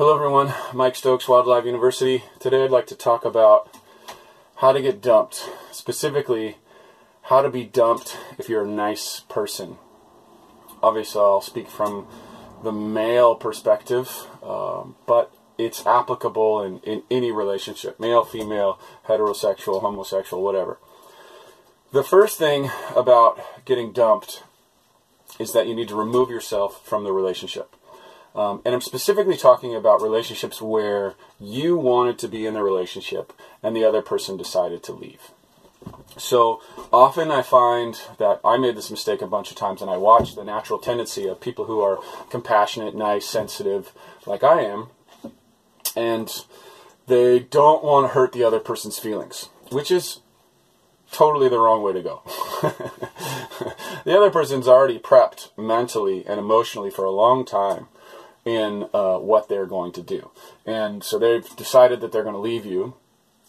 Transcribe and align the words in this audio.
Hello, 0.00 0.14
everyone. 0.14 0.54
Mike 0.72 0.96
Stokes, 0.96 1.28
Wildlife 1.28 1.66
University. 1.66 2.24
Today, 2.38 2.64
I'd 2.64 2.70
like 2.70 2.86
to 2.86 2.94
talk 2.94 3.26
about 3.26 3.76
how 4.56 4.72
to 4.72 4.80
get 4.80 5.02
dumped. 5.02 5.46
Specifically, 5.72 6.56
how 7.24 7.42
to 7.42 7.50
be 7.50 7.64
dumped 7.64 8.16
if 8.38 8.48
you're 8.48 8.64
a 8.64 8.66
nice 8.66 9.20
person. 9.28 9.76
Obviously, 10.82 11.20
I'll 11.20 11.42
speak 11.42 11.68
from 11.68 12.06
the 12.64 12.72
male 12.72 13.34
perspective, 13.34 14.26
um, 14.42 14.96
but 15.06 15.34
it's 15.58 15.84
applicable 15.84 16.62
in, 16.62 16.78
in 16.78 17.02
any 17.10 17.30
relationship 17.30 18.00
male, 18.00 18.24
female, 18.24 18.80
heterosexual, 19.06 19.82
homosexual, 19.82 20.42
whatever. 20.42 20.78
The 21.92 22.04
first 22.04 22.38
thing 22.38 22.70
about 22.96 23.38
getting 23.66 23.92
dumped 23.92 24.44
is 25.38 25.52
that 25.52 25.68
you 25.68 25.74
need 25.74 25.88
to 25.88 25.94
remove 25.94 26.30
yourself 26.30 26.82
from 26.86 27.04
the 27.04 27.12
relationship. 27.12 27.76
Um, 28.34 28.62
and 28.64 28.74
I'm 28.74 28.80
specifically 28.80 29.36
talking 29.36 29.74
about 29.74 30.02
relationships 30.02 30.62
where 30.62 31.14
you 31.40 31.76
wanted 31.76 32.18
to 32.20 32.28
be 32.28 32.46
in 32.46 32.54
the 32.54 32.62
relationship 32.62 33.32
and 33.62 33.74
the 33.74 33.84
other 33.84 34.02
person 34.02 34.36
decided 34.36 34.82
to 34.84 34.92
leave. 34.92 35.30
So 36.16 36.60
often 36.92 37.30
I 37.30 37.42
find 37.42 38.00
that 38.18 38.40
I 38.44 38.56
made 38.56 38.76
this 38.76 38.90
mistake 38.90 39.22
a 39.22 39.26
bunch 39.26 39.50
of 39.50 39.56
times, 39.56 39.80
and 39.80 39.90
I 39.90 39.96
watch 39.96 40.34
the 40.34 40.44
natural 40.44 40.78
tendency 40.78 41.26
of 41.26 41.40
people 41.40 41.64
who 41.64 41.80
are 41.80 41.98
compassionate, 42.28 42.94
nice, 42.94 43.26
sensitive, 43.26 43.92
like 44.26 44.44
I 44.44 44.62
am, 44.62 44.88
and 45.96 46.30
they 47.06 47.38
don't 47.38 47.82
want 47.82 48.04
to 48.04 48.14
hurt 48.14 48.32
the 48.32 48.44
other 48.44 48.60
person's 48.60 48.98
feelings, 48.98 49.48
which 49.70 49.90
is 49.90 50.20
totally 51.10 51.48
the 51.48 51.58
wrong 51.58 51.82
way 51.82 51.92
to 51.94 52.02
go. 52.02 52.22
the 54.04 54.16
other 54.16 54.30
person's 54.30 54.68
already 54.68 54.98
prepped 54.98 55.56
mentally 55.56 56.24
and 56.26 56.38
emotionally 56.38 56.90
for 56.90 57.04
a 57.04 57.10
long 57.10 57.44
time 57.44 57.88
in 58.58 58.88
uh, 58.92 59.18
what 59.18 59.48
they're 59.48 59.72
going 59.76 59.92
to 59.92 60.02
do. 60.02 60.30
And 60.66 61.04
so 61.04 61.18
they've 61.18 61.48
decided 61.56 62.00
that 62.00 62.10
they're 62.10 62.28
going 62.30 62.40
to 62.42 62.48
leave 62.52 62.66
you, 62.66 62.94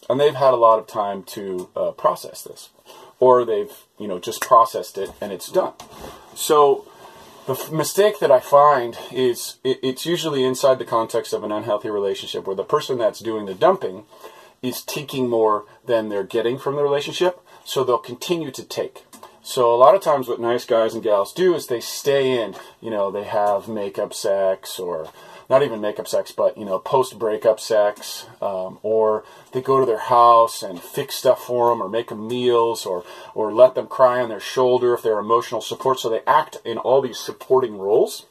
and 0.08 0.20
they've 0.20 0.34
had 0.34 0.54
a 0.54 0.64
lot 0.68 0.78
of 0.78 0.86
time 0.86 1.22
to 1.36 1.70
uh, 1.74 1.90
process 1.92 2.42
this. 2.42 2.70
Or 3.18 3.44
they've, 3.44 3.72
you 3.98 4.08
know, 4.08 4.18
just 4.18 4.40
processed 4.40 4.98
it 4.98 5.10
and 5.20 5.32
it's 5.32 5.50
done. 5.50 5.74
So 6.34 6.86
the 7.46 7.54
f- 7.54 7.70
mistake 7.70 8.18
that 8.18 8.32
I 8.32 8.40
find 8.40 8.98
is 9.12 9.58
it, 9.62 9.78
it's 9.82 10.04
usually 10.04 10.44
inside 10.44 10.78
the 10.78 10.84
context 10.84 11.32
of 11.32 11.44
an 11.44 11.52
unhealthy 11.52 11.90
relationship 11.90 12.46
where 12.46 12.56
the 12.56 12.64
person 12.64 12.98
that's 12.98 13.20
doing 13.20 13.46
the 13.46 13.54
dumping 13.54 14.04
is 14.60 14.82
taking 14.82 15.28
more 15.28 15.64
than 15.86 16.08
they're 16.08 16.24
getting 16.36 16.58
from 16.58 16.76
the 16.76 16.82
relationship, 16.82 17.40
so 17.64 17.84
they'll 17.84 17.98
continue 17.98 18.50
to 18.50 18.64
take. 18.64 19.04
So 19.44 19.74
a 19.74 19.76
lot 19.76 19.96
of 19.96 20.00
times, 20.00 20.28
what 20.28 20.40
nice 20.40 20.64
guys 20.64 20.94
and 20.94 21.02
gals 21.02 21.32
do 21.32 21.54
is 21.54 21.66
they 21.66 21.80
stay 21.80 22.40
in. 22.40 22.54
You 22.80 22.90
know, 22.90 23.10
they 23.10 23.24
have 23.24 23.66
makeup 23.66 24.14
sex, 24.14 24.78
or 24.78 25.10
not 25.50 25.64
even 25.64 25.80
makeup 25.80 26.06
sex, 26.06 26.30
but 26.30 26.56
you 26.56 26.64
know, 26.64 26.78
post 26.78 27.18
breakup 27.18 27.58
sex, 27.58 28.26
um, 28.40 28.78
or 28.84 29.24
they 29.52 29.60
go 29.60 29.80
to 29.80 29.86
their 29.86 29.98
house 29.98 30.62
and 30.62 30.80
fix 30.80 31.16
stuff 31.16 31.42
for 31.42 31.70
them, 31.70 31.82
or 31.82 31.88
make 31.88 32.08
them 32.08 32.28
meals, 32.28 32.86
or 32.86 33.04
or 33.34 33.52
let 33.52 33.74
them 33.74 33.88
cry 33.88 34.22
on 34.22 34.28
their 34.28 34.40
shoulder 34.40 34.94
if 34.94 35.02
they're 35.02 35.18
emotional 35.18 35.60
support. 35.60 35.98
So 35.98 36.08
they 36.08 36.22
act 36.24 36.58
in 36.64 36.78
all 36.78 37.02
these 37.02 37.18
supporting 37.18 37.78
roles. 37.78 38.26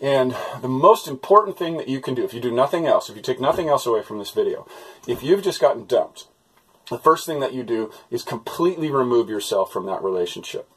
And 0.00 0.34
the 0.60 0.68
most 0.68 1.08
important 1.08 1.58
thing 1.58 1.76
that 1.76 1.88
you 1.88 2.00
can 2.00 2.14
do, 2.14 2.24
if 2.24 2.34
you 2.34 2.40
do 2.40 2.50
nothing 2.50 2.86
else, 2.86 3.08
if 3.08 3.16
you 3.16 3.22
take 3.22 3.40
nothing 3.40 3.68
else 3.68 3.86
away 3.86 4.02
from 4.02 4.18
this 4.18 4.30
video, 4.30 4.66
if 5.06 5.22
you've 5.22 5.42
just 5.42 5.60
gotten 5.60 5.86
dumped, 5.86 6.26
the 6.90 6.98
first 6.98 7.26
thing 7.26 7.40
that 7.40 7.52
you 7.52 7.62
do 7.62 7.90
is 8.10 8.22
completely 8.22 8.90
remove 8.90 9.28
yourself 9.28 9.72
from 9.72 9.86
that 9.86 10.02
relationship. 10.02 10.68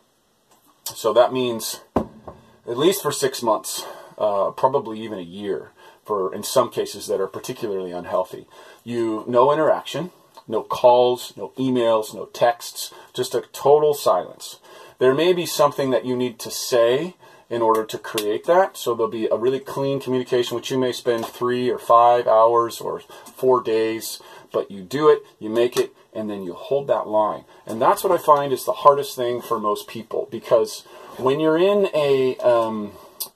So 0.86 1.14
that 1.14 1.32
means 1.32 1.82
at 1.96 2.78
least 2.78 3.02
for 3.02 3.12
six 3.12 3.42
months, 3.42 3.86
uh, 4.18 4.52
probably 4.52 5.00
even 5.02 5.20
a 5.20 5.24
year, 5.24 5.72
for 6.04 6.34
in 6.34 6.44
some 6.44 6.70
cases 6.70 7.08
that 7.08 7.22
are 7.22 7.28
particularly 7.28 7.92
unhealthy. 7.92 8.48
You 8.84 9.24
no 9.28 9.52
interaction, 9.54 10.12
no 10.48 10.64
calls, 10.64 11.34
no 11.38 11.50
emails, 11.58 12.14
no 12.14 12.26
texts, 12.26 12.92
just 13.14 13.36
a 13.36 13.42
total 13.54 13.94
silence. 13.94 14.60
There 14.98 15.14
may 15.14 15.34
be 15.34 15.46
something 15.46 15.92
that 15.92 16.06
you 16.06 16.16
need 16.16 16.40
to 16.40 16.52
say 16.52 17.16
in 17.50 17.62
order 17.62 17.84
to 17.86 17.98
create 17.98 18.46
that. 18.46 18.78
So 18.78 18.94
there'll 18.94 19.12
be 19.12 19.28
a 19.28 19.38
really 19.38 19.60
clean 19.60 20.00
communication, 20.00 20.56
which 20.56 20.70
you 20.70 20.78
may 20.78 20.92
spend 20.92 21.26
three 21.26 21.70
or 21.70 21.80
five 21.80 22.28
hours 22.28 22.80
or 22.80 23.00
four 23.36 23.62
days, 23.62 24.22
but 24.52 24.70
you 24.70 24.82
do 24.82 25.10
it, 25.10 25.24
you 25.40 25.50
make 25.50 25.78
it, 25.78 25.94
and 26.14 26.30
then 26.30 26.44
you 26.44 26.54
hold 26.54 26.88
that 26.88 27.08
line. 27.08 27.46
And 27.66 27.82
that's 27.82 28.04
what 28.04 28.12
I 28.12 28.18
find 28.18 28.52
is 28.52 28.66
the 28.66 28.72
hardest 28.74 29.16
thing 29.16 29.42
for 29.42 29.60
most 29.60 29.88
people 29.88 30.28
because 30.32 30.82
when 31.18 31.40
you're 31.40 31.58
in 31.58 31.90
a 31.94 32.38
um, 32.38 32.94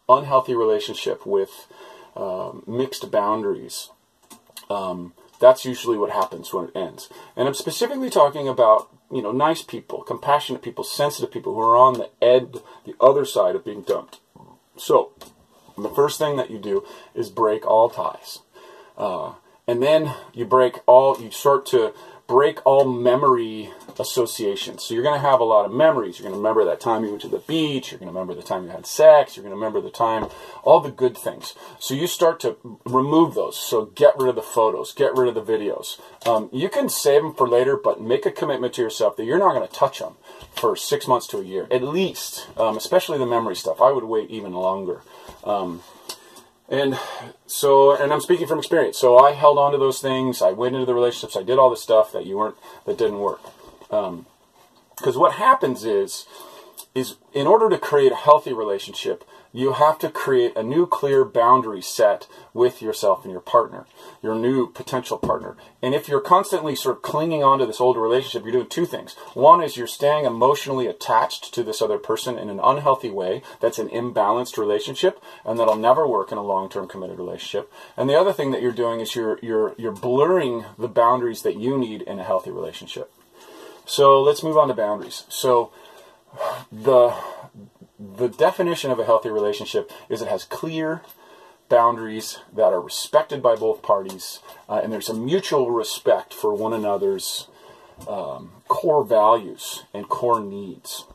unhealthy 0.07 0.55
relationship 0.55 1.25
with 1.25 1.67
um, 2.15 2.63
mixed 2.67 3.11
boundaries, 3.11 3.89
um, 4.69 5.13
that's 5.39 5.65
usually 5.65 5.97
what 5.97 6.11
happens 6.11 6.53
when 6.53 6.65
it 6.65 6.75
ends. 6.75 7.09
And 7.35 7.47
I'm 7.47 7.53
specifically 7.53 8.09
talking 8.09 8.47
about 8.47 8.89
you 9.11 9.21
know 9.21 9.31
nice 9.31 9.61
people, 9.61 10.01
compassionate 10.01 10.61
people, 10.61 10.83
sensitive 10.83 11.31
people 11.31 11.53
who 11.53 11.59
are 11.59 11.77
on 11.77 11.95
the 11.95 12.09
ed, 12.21 12.61
the 12.85 12.95
other 12.99 13.25
side 13.25 13.55
of 13.55 13.65
being 13.65 13.81
dumped. 13.81 14.19
So 14.77 15.11
the 15.77 15.89
first 15.89 16.17
thing 16.17 16.37
that 16.37 16.49
you 16.49 16.59
do 16.59 16.85
is 17.13 17.29
break 17.29 17.65
all 17.65 17.89
ties, 17.89 18.39
uh, 18.97 19.33
and 19.67 19.83
then 19.83 20.13
you 20.33 20.45
break 20.45 20.79
all. 20.85 21.19
You 21.21 21.31
start 21.31 21.65
to 21.67 21.93
break 22.27 22.65
all 22.65 22.85
memory 22.85 23.69
associations. 23.99 24.83
So 24.83 24.93
you're 24.93 25.03
going 25.03 25.19
to 25.19 25.27
have 25.27 25.39
a 25.39 25.43
lot 25.43 25.65
of 25.65 25.71
memories. 25.71 26.17
You're 26.17 26.29
going 26.29 26.33
to 26.33 26.37
remember 26.37 26.65
that 26.65 26.79
time 26.79 27.03
you 27.03 27.09
went 27.09 27.21
to 27.23 27.27
the 27.27 27.39
beach. 27.39 27.91
You're 27.91 27.99
going 27.99 28.11
to 28.11 28.13
remember 28.13 28.33
the 28.33 28.47
time 28.47 28.63
you 28.63 28.69
had 28.69 28.85
sex. 28.85 29.35
You're 29.35 29.43
going 29.43 29.51
to 29.51 29.57
remember 29.57 29.81
the 29.81 29.91
time, 29.91 30.29
all 30.63 30.79
the 30.79 30.91
good 30.91 31.17
things. 31.17 31.53
So 31.79 31.93
you 31.93 32.07
start 32.07 32.39
to 32.41 32.57
remove 32.85 33.35
those. 33.35 33.57
So 33.57 33.85
get 33.85 34.17
rid 34.17 34.29
of 34.29 34.35
the 34.35 34.41
photos, 34.41 34.93
get 34.93 35.15
rid 35.15 35.27
of 35.27 35.35
the 35.35 35.53
videos. 35.53 35.99
Um, 36.27 36.49
you 36.51 36.69
can 36.69 36.89
save 36.89 37.23
them 37.23 37.33
for 37.33 37.47
later, 37.47 37.75
but 37.75 38.01
make 38.01 38.25
a 38.25 38.31
commitment 38.31 38.73
to 38.75 38.81
yourself 38.81 39.17
that 39.17 39.25
you're 39.25 39.39
not 39.39 39.53
going 39.53 39.67
to 39.67 39.73
touch 39.73 39.99
them 39.99 40.15
for 40.55 40.75
six 40.75 41.07
months 41.07 41.27
to 41.27 41.37
a 41.39 41.43
year, 41.43 41.67
at 41.69 41.83
least, 41.83 42.47
um, 42.57 42.77
especially 42.77 43.17
the 43.17 43.25
memory 43.25 43.55
stuff. 43.55 43.81
I 43.81 43.91
would 43.91 44.05
wait 44.05 44.29
even 44.29 44.53
longer. 44.53 45.01
Um, 45.43 45.81
and 46.73 46.99
so, 47.45 47.95
and 47.95 48.11
I'm 48.11 48.19
speaking 48.19 48.47
from 48.47 48.57
experience. 48.57 48.97
So 48.97 49.19
I 49.19 49.33
held 49.33 49.59
on 49.59 49.73
to 49.73 49.77
those 49.77 50.01
things. 50.01 50.41
I 50.41 50.51
went 50.51 50.73
into 50.73 50.87
the 50.87 50.95
relationships. 50.95 51.37
I 51.37 51.43
did 51.43 51.59
all 51.59 51.69
the 51.69 51.77
stuff 51.77 52.11
that 52.13 52.25
you 52.25 52.37
weren't, 52.37 52.55
that 52.87 52.97
didn't 52.97 53.19
work. 53.19 53.41
Because 53.83 55.15
um, 55.15 55.21
what 55.21 55.33
happens 55.33 55.85
is, 55.85 56.25
is 56.95 57.15
in 57.33 57.47
order 57.47 57.69
to 57.69 57.77
create 57.77 58.11
a 58.11 58.15
healthy 58.15 58.53
relationship, 58.53 59.23
you 59.51 59.73
have 59.73 59.97
to 59.99 60.09
create 60.09 60.55
a 60.55 60.63
new 60.63 60.85
clear 60.85 61.25
boundary 61.25 61.81
set 61.81 62.27
with 62.53 62.81
yourself 62.81 63.23
and 63.23 63.31
your 63.31 63.41
partner, 63.41 63.85
your 64.21 64.35
new 64.35 64.67
potential 64.67 65.17
partner. 65.17 65.55
And 65.81 65.95
if 65.95 66.07
you're 66.07 66.19
constantly 66.19 66.75
sort 66.75 66.97
of 66.97 67.01
clinging 67.01 67.43
on 67.43 67.59
to 67.59 67.65
this 67.65 67.81
old 67.81 67.97
relationship, 67.97 68.43
you're 68.43 68.51
doing 68.51 68.69
two 68.69 68.85
things. 68.85 69.13
One 69.33 69.63
is 69.63 69.77
you're 69.77 69.87
staying 69.87 70.25
emotionally 70.25 70.87
attached 70.87 71.53
to 71.53 71.63
this 71.63 71.81
other 71.81 71.97
person 71.97 72.37
in 72.37 72.49
an 72.49 72.59
unhealthy 72.63 73.09
way. 73.09 73.41
That's 73.59 73.79
an 73.79 73.89
imbalanced 73.89 74.57
relationship, 74.57 75.21
and 75.45 75.59
that'll 75.59 75.75
never 75.75 76.07
work 76.07 76.31
in 76.31 76.37
a 76.37 76.43
long-term 76.43 76.87
committed 76.87 77.17
relationship. 77.17 77.71
And 77.95 78.09
the 78.09 78.19
other 78.19 78.33
thing 78.33 78.51
that 78.51 78.61
you're 78.61 78.71
doing 78.71 78.99
is 78.99 79.15
you're 79.15 79.39
you're 79.41 79.75
you're 79.77 79.91
blurring 79.91 80.65
the 80.77 80.87
boundaries 80.87 81.41
that 81.43 81.57
you 81.57 81.77
need 81.77 82.03
in 82.03 82.19
a 82.19 82.23
healthy 82.23 82.51
relationship. 82.51 83.11
So 83.85 84.21
let's 84.21 84.43
move 84.43 84.57
on 84.57 84.69
to 84.69 84.73
boundaries. 84.73 85.25
So 85.29 85.71
the 86.71 87.13
the 87.99 88.27
definition 88.27 88.91
of 88.91 88.99
a 88.99 89.05
healthy 89.05 89.29
relationship 89.29 89.91
is 90.09 90.21
it 90.21 90.27
has 90.27 90.43
clear 90.43 91.01
boundaries 91.69 92.39
that 92.53 92.73
are 92.73 92.81
respected 92.81 93.41
by 93.41 93.55
both 93.55 93.81
parties, 93.81 94.39
uh, 94.67 94.81
and 94.83 94.91
there's 94.91 95.09
a 95.09 95.13
mutual 95.13 95.71
respect 95.71 96.33
for 96.33 96.53
one 96.53 96.73
another's 96.73 97.47
um, 98.07 98.51
core 98.67 99.03
values 99.03 99.83
and 99.93 100.09
core 100.09 100.41
needs. 100.41 101.05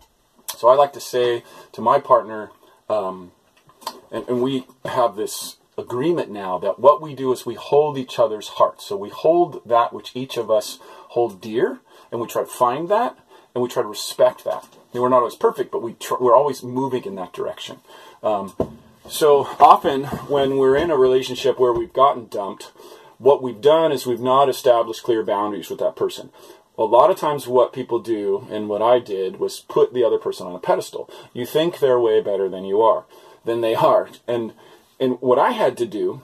So 0.56 0.68
I 0.68 0.74
like 0.74 0.92
to 0.94 1.00
say 1.00 1.44
to 1.72 1.80
my 1.80 2.00
partner, 2.00 2.50
um, 2.88 3.32
and, 4.10 4.28
and 4.28 4.42
we 4.42 4.66
have 4.84 5.14
this 5.14 5.56
agreement 5.76 6.30
now 6.30 6.58
that 6.58 6.80
what 6.80 7.00
we 7.00 7.14
do 7.14 7.32
is 7.32 7.46
we 7.46 7.54
hold 7.54 7.96
each 7.96 8.18
other's 8.18 8.48
hearts. 8.48 8.84
So 8.84 8.96
we 8.96 9.10
hold 9.10 9.62
that 9.64 9.92
which 9.92 10.10
each 10.14 10.36
of 10.36 10.50
us 10.50 10.78
hold 11.10 11.40
dear, 11.40 11.80
and 12.10 12.20
we 12.20 12.26
try 12.26 12.42
to 12.42 12.48
find 12.48 12.88
that, 12.88 13.16
and 13.58 13.62
we 13.64 13.68
try 13.68 13.82
to 13.82 13.88
respect 13.88 14.44
that. 14.44 14.68
And 14.92 15.02
we're 15.02 15.08
not 15.08 15.18
always 15.18 15.34
perfect, 15.34 15.72
but 15.72 15.82
we 15.82 15.94
tr- 15.94 16.14
we're 16.20 16.36
always 16.36 16.62
moving 16.62 17.04
in 17.04 17.16
that 17.16 17.32
direction. 17.32 17.80
Um, 18.22 18.54
so 19.08 19.48
often, 19.58 20.04
when 20.28 20.58
we're 20.58 20.76
in 20.76 20.92
a 20.92 20.96
relationship 20.96 21.58
where 21.58 21.72
we've 21.72 21.92
gotten 21.92 22.28
dumped, 22.28 22.70
what 23.18 23.42
we've 23.42 23.60
done 23.60 23.90
is 23.90 24.06
we've 24.06 24.20
not 24.20 24.48
established 24.48 25.02
clear 25.02 25.24
boundaries 25.24 25.70
with 25.70 25.80
that 25.80 25.96
person. 25.96 26.30
A 26.78 26.84
lot 26.84 27.10
of 27.10 27.18
times, 27.18 27.48
what 27.48 27.72
people 27.72 27.98
do, 27.98 28.46
and 28.48 28.68
what 28.68 28.80
I 28.80 29.00
did, 29.00 29.40
was 29.40 29.58
put 29.58 29.92
the 29.92 30.04
other 30.04 30.18
person 30.18 30.46
on 30.46 30.54
a 30.54 30.60
pedestal. 30.60 31.10
You 31.32 31.44
think 31.44 31.80
they're 31.80 31.98
way 31.98 32.20
better 32.20 32.48
than 32.48 32.64
you 32.64 32.80
are, 32.80 33.06
than 33.44 33.60
they 33.60 33.74
are, 33.74 34.08
and 34.28 34.52
and 35.00 35.20
what 35.20 35.40
I 35.40 35.50
had 35.50 35.76
to 35.78 35.86
do 35.86 36.22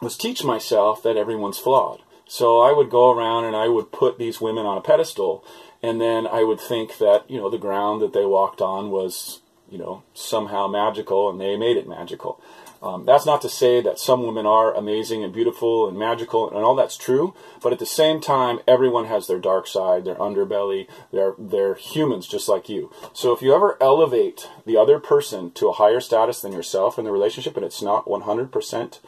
was 0.00 0.16
teach 0.16 0.42
myself 0.42 1.02
that 1.02 1.18
everyone's 1.18 1.58
flawed. 1.58 2.00
So 2.26 2.60
I 2.60 2.72
would 2.72 2.90
go 2.90 3.12
around 3.12 3.44
and 3.44 3.54
I 3.54 3.68
would 3.68 3.92
put 3.92 4.18
these 4.18 4.40
women 4.40 4.64
on 4.64 4.78
a 4.78 4.82
pedestal, 4.82 5.44
and 5.84 6.00
then 6.00 6.26
I 6.26 6.44
would 6.44 6.60
think 6.60 6.96
that 6.96 7.30
you 7.30 7.38
know 7.38 7.50
the 7.50 7.58
ground 7.58 8.00
that 8.00 8.14
they 8.14 8.24
walked 8.24 8.62
on 8.62 8.90
was 8.90 9.42
you 9.70 9.76
know 9.76 10.02
somehow 10.14 10.66
magical, 10.66 11.28
and 11.28 11.38
they 11.38 11.56
made 11.56 11.76
it 11.76 11.86
magical. 11.86 12.40
Um, 12.82 13.04
that's 13.04 13.26
not 13.26 13.40
to 13.42 13.48
say 13.48 13.80
that 13.80 13.98
some 13.98 14.26
women 14.26 14.46
are 14.46 14.74
amazing 14.74 15.24
and 15.24 15.32
beautiful 15.32 15.88
and 15.88 15.98
magical 15.98 16.50
and 16.50 16.64
all 16.64 16.74
that's 16.74 16.98
true, 16.98 17.34
but 17.62 17.72
at 17.72 17.78
the 17.78 17.86
same 17.86 18.20
time, 18.20 18.60
everyone 18.68 19.06
has 19.06 19.26
their 19.26 19.38
dark 19.38 19.66
side, 19.66 20.04
their 20.04 20.16
underbelly. 20.16 20.86
They're 21.12 21.34
they're 21.38 21.74
humans 21.74 22.26
just 22.26 22.48
like 22.48 22.70
you. 22.70 22.90
So 23.12 23.32
if 23.32 23.42
you 23.42 23.54
ever 23.54 23.76
elevate 23.82 24.48
the 24.64 24.78
other 24.78 24.98
person 24.98 25.50
to 25.52 25.68
a 25.68 25.72
higher 25.72 26.00
status 26.00 26.40
than 26.40 26.52
yourself 26.52 26.98
in 26.98 27.04
the 27.04 27.12
relationship, 27.12 27.56
and 27.56 27.64
it's 27.64 27.82
not 27.82 28.06
100% 28.06 28.98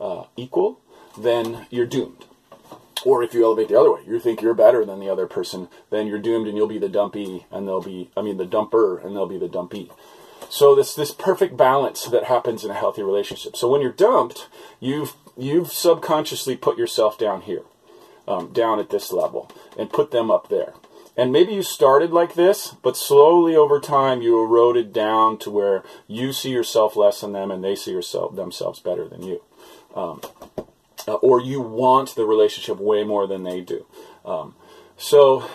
uh, 0.00 0.24
equal, 0.36 0.80
then 1.16 1.66
you're 1.70 1.86
doomed. 1.86 2.24
Or 3.04 3.22
if 3.22 3.34
you 3.34 3.44
elevate 3.44 3.68
the 3.68 3.78
other 3.78 3.92
way, 3.92 4.00
you 4.06 4.18
think 4.18 4.40
you're 4.40 4.54
better 4.54 4.84
than 4.84 4.98
the 4.98 5.10
other 5.10 5.26
person, 5.26 5.68
then 5.90 6.06
you're 6.06 6.18
doomed 6.18 6.48
and 6.48 6.56
you'll 6.56 6.66
be 6.66 6.78
the 6.78 6.88
dumpy 6.88 7.46
and 7.50 7.68
they'll 7.68 7.82
be, 7.82 8.10
I 8.16 8.22
mean, 8.22 8.38
the 8.38 8.46
dumper 8.46 9.04
and 9.04 9.14
they'll 9.14 9.26
be 9.26 9.38
the 9.38 9.48
dumpy. 9.48 9.90
So 10.48 10.74
this 10.74 10.94
this 10.94 11.10
perfect 11.10 11.56
balance 11.56 12.04
that 12.06 12.24
happens 12.24 12.64
in 12.64 12.70
a 12.70 12.74
healthy 12.74 13.02
relationship. 13.02 13.56
So 13.56 13.68
when 13.68 13.80
you're 13.80 13.92
dumped, 13.92 14.48
you've 14.78 15.14
you've 15.36 15.72
subconsciously 15.72 16.56
put 16.56 16.78
yourself 16.78 17.18
down 17.18 17.42
here, 17.42 17.62
um, 18.28 18.52
down 18.52 18.78
at 18.78 18.90
this 18.90 19.12
level, 19.12 19.50
and 19.78 19.90
put 19.90 20.10
them 20.10 20.30
up 20.30 20.48
there. 20.48 20.74
And 21.16 21.32
maybe 21.32 21.54
you 21.54 21.62
started 21.62 22.10
like 22.10 22.34
this, 22.34 22.74
but 22.82 22.96
slowly 22.96 23.54
over 23.54 23.78
time 23.80 24.20
you 24.20 24.42
eroded 24.42 24.92
down 24.92 25.38
to 25.38 25.50
where 25.50 25.82
you 26.08 26.32
see 26.32 26.50
yourself 26.50 26.96
less 26.96 27.20
than 27.20 27.32
them, 27.32 27.50
and 27.50 27.62
they 27.62 27.76
see 27.76 27.92
yourself 27.92 28.34
themselves 28.34 28.80
better 28.80 29.08
than 29.08 29.22
you. 29.22 29.42
Um, 29.94 30.20
uh, 31.06 31.14
or 31.14 31.40
you 31.40 31.60
want 31.60 32.14
the 32.14 32.24
relationship 32.24 32.78
way 32.78 33.04
more 33.04 33.26
than 33.26 33.42
they 33.42 33.60
do. 33.60 33.86
Um, 34.24 34.54
so 34.96 35.48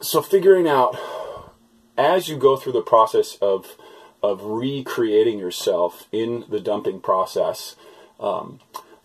so 0.00 0.22
figuring 0.22 0.68
out 0.68 0.96
as 1.96 2.28
you 2.28 2.36
go 2.36 2.56
through 2.56 2.72
the 2.72 2.82
process 2.82 3.36
of 3.42 3.76
of 4.22 4.42
recreating 4.42 5.38
yourself 5.38 6.08
in 6.10 6.44
the 6.48 6.58
dumping 6.58 7.00
process, 7.00 7.76
um, 8.18 8.58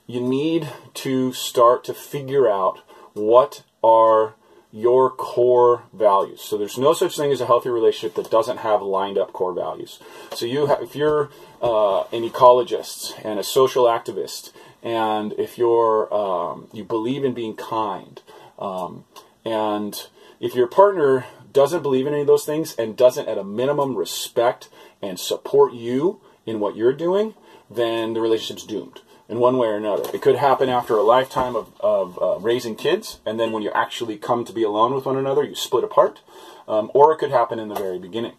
you 0.07 0.19
need 0.19 0.67
to 0.93 1.31
start 1.33 1.83
to 1.83 1.93
figure 1.93 2.49
out 2.49 2.79
what 3.13 3.63
are 3.83 4.35
your 4.73 5.11
core 5.11 5.83
values. 5.93 6.41
So 6.41 6.57
there's 6.57 6.79
no 6.79 6.93
such 6.93 7.15
thing 7.15 7.31
as 7.31 7.39
a 7.39 7.45
healthy 7.45 7.69
relationship 7.69 8.15
that 8.15 8.31
doesn't 8.31 8.57
have 8.57 8.81
lined 8.81 9.19
up 9.19 9.31
core 9.31 9.53
values. 9.53 9.99
So 10.33 10.47
you, 10.47 10.65
have, 10.65 10.81
if 10.81 10.95
you're 10.95 11.29
uh, 11.61 12.01
an 12.05 12.27
ecologist 12.27 13.13
and 13.23 13.39
a 13.39 13.43
social 13.43 13.85
activist, 13.85 14.51
and 14.81 15.33
if 15.33 15.59
you're 15.59 16.11
um, 16.11 16.67
you 16.73 16.83
believe 16.83 17.23
in 17.23 17.35
being 17.35 17.55
kind, 17.55 18.19
um, 18.57 19.05
and 19.45 20.07
if 20.39 20.55
your 20.55 20.67
partner 20.67 21.27
doesn't 21.51 21.83
believe 21.83 22.07
in 22.07 22.13
any 22.13 22.21
of 22.21 22.27
those 22.27 22.43
things 22.43 22.75
and 22.75 22.97
doesn't, 22.97 23.27
at 23.27 23.37
a 23.37 23.43
minimum, 23.43 23.95
respect 23.95 24.69
and 25.03 25.19
support 25.19 25.73
you 25.73 26.19
in 26.47 26.59
what 26.59 26.75
you're 26.75 26.93
doing, 26.93 27.35
then 27.69 28.13
the 28.13 28.21
relationship's 28.21 28.65
doomed 28.65 29.01
in 29.29 29.39
one 29.39 29.57
way 29.57 29.67
or 29.67 29.77
another. 29.77 30.03
It 30.13 30.21
could 30.21 30.35
happen 30.35 30.69
after 30.69 30.95
a 30.95 31.03
lifetime 31.03 31.55
of, 31.55 31.73
of 31.79 32.19
uh, 32.21 32.39
raising 32.39 32.75
kids, 32.75 33.19
and 33.25 33.39
then 33.39 33.51
when 33.51 33.63
you 33.63 33.71
actually 33.71 34.17
come 34.17 34.45
to 34.45 34.53
be 34.53 34.63
alone 34.63 34.93
with 34.93 35.05
one 35.05 35.17
another, 35.17 35.43
you 35.43 35.55
split 35.55 35.83
apart. 35.83 36.21
Um, 36.67 36.91
or 36.93 37.11
it 37.11 37.17
could 37.17 37.31
happen 37.31 37.59
in 37.59 37.67
the 37.67 37.75
very 37.75 37.99
beginning. 37.99 38.33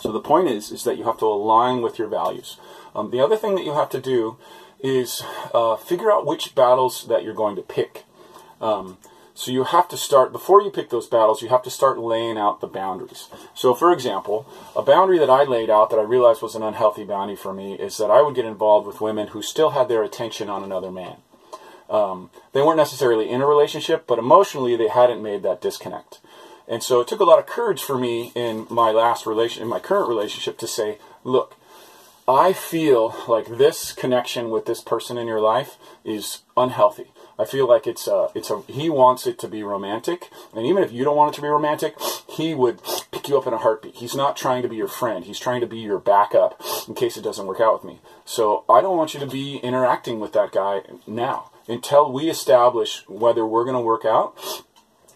So 0.00 0.12
the 0.12 0.20
point 0.20 0.48
is, 0.48 0.70
is 0.70 0.84
that 0.84 0.96
you 0.96 1.04
have 1.04 1.18
to 1.18 1.26
align 1.26 1.82
with 1.82 1.98
your 1.98 2.06
values. 2.06 2.56
Um, 2.94 3.10
the 3.10 3.20
other 3.20 3.36
thing 3.36 3.56
that 3.56 3.64
you 3.64 3.74
have 3.74 3.90
to 3.90 4.00
do 4.00 4.36
is 4.80 5.22
uh, 5.52 5.76
figure 5.76 6.12
out 6.12 6.26
which 6.26 6.54
battles 6.54 7.06
that 7.08 7.24
you're 7.24 7.34
going 7.34 7.56
to 7.56 7.62
pick. 7.62 8.04
Um, 8.60 8.98
so 9.38 9.52
you 9.52 9.62
have 9.62 9.86
to 9.90 9.96
start, 9.96 10.32
before 10.32 10.62
you 10.62 10.70
pick 10.72 10.90
those 10.90 11.06
battles, 11.06 11.42
you 11.42 11.48
have 11.48 11.62
to 11.62 11.70
start 11.70 11.96
laying 12.00 12.36
out 12.36 12.60
the 12.60 12.66
boundaries. 12.66 13.28
So, 13.54 13.72
for 13.72 13.92
example, 13.92 14.48
a 14.74 14.82
boundary 14.82 15.16
that 15.20 15.30
I 15.30 15.44
laid 15.44 15.70
out 15.70 15.90
that 15.90 16.00
I 16.00 16.02
realized 16.02 16.42
was 16.42 16.56
an 16.56 16.64
unhealthy 16.64 17.04
boundary 17.04 17.36
for 17.36 17.54
me 17.54 17.74
is 17.74 17.98
that 17.98 18.10
I 18.10 18.20
would 18.20 18.34
get 18.34 18.46
involved 18.46 18.84
with 18.84 19.00
women 19.00 19.28
who 19.28 19.40
still 19.40 19.70
had 19.70 19.86
their 19.86 20.02
attention 20.02 20.50
on 20.50 20.64
another 20.64 20.90
man. 20.90 21.18
Um, 21.88 22.30
they 22.52 22.62
weren't 22.62 22.78
necessarily 22.78 23.30
in 23.30 23.40
a 23.40 23.46
relationship, 23.46 24.08
but 24.08 24.18
emotionally 24.18 24.74
they 24.74 24.88
hadn't 24.88 25.22
made 25.22 25.44
that 25.44 25.60
disconnect. 25.60 26.18
And 26.66 26.82
so 26.82 27.00
it 27.00 27.06
took 27.06 27.20
a 27.20 27.24
lot 27.24 27.38
of 27.38 27.46
courage 27.46 27.80
for 27.80 27.96
me 27.96 28.32
in 28.34 28.66
my 28.68 28.90
last 28.90 29.24
relation, 29.24 29.62
in 29.62 29.68
my 29.68 29.78
current 29.78 30.08
relationship, 30.08 30.58
to 30.58 30.66
say, 30.66 30.98
look, 31.22 31.54
I 32.26 32.52
feel 32.52 33.14
like 33.28 33.46
this 33.46 33.92
connection 33.92 34.50
with 34.50 34.66
this 34.66 34.80
person 34.80 35.16
in 35.16 35.28
your 35.28 35.40
life 35.40 35.76
is 36.04 36.42
unhealthy. 36.56 37.12
I 37.38 37.44
feel 37.44 37.68
like 37.68 37.86
it's 37.86 38.08
a, 38.08 38.28
it's 38.34 38.50
a, 38.50 38.62
he 38.62 38.90
wants 38.90 39.26
it 39.26 39.38
to 39.40 39.48
be 39.48 39.62
romantic. 39.62 40.28
And 40.54 40.66
even 40.66 40.82
if 40.82 40.92
you 40.92 41.04
don't 41.04 41.16
want 41.16 41.32
it 41.32 41.36
to 41.36 41.42
be 41.42 41.48
romantic, 41.48 41.94
he 42.28 42.54
would 42.54 42.80
pick 43.12 43.28
you 43.28 43.38
up 43.38 43.46
in 43.46 43.54
a 43.54 43.58
heartbeat. 43.58 43.96
He's 43.96 44.14
not 44.14 44.36
trying 44.36 44.62
to 44.62 44.68
be 44.68 44.76
your 44.76 44.88
friend. 44.88 45.24
He's 45.24 45.38
trying 45.38 45.60
to 45.60 45.66
be 45.66 45.78
your 45.78 45.98
backup 45.98 46.60
in 46.88 46.94
case 46.94 47.16
it 47.16 47.22
doesn't 47.22 47.46
work 47.46 47.60
out 47.60 47.74
with 47.74 47.84
me. 47.84 48.00
So 48.24 48.64
I 48.68 48.80
don't 48.80 48.96
want 48.96 49.14
you 49.14 49.20
to 49.20 49.26
be 49.26 49.58
interacting 49.58 50.18
with 50.20 50.32
that 50.32 50.52
guy 50.52 50.82
now 51.06 51.50
until 51.68 52.10
we 52.10 52.28
establish 52.28 53.04
whether 53.08 53.46
we're 53.46 53.64
going 53.64 53.76
to 53.76 53.80
work 53.80 54.04
out. 54.04 54.36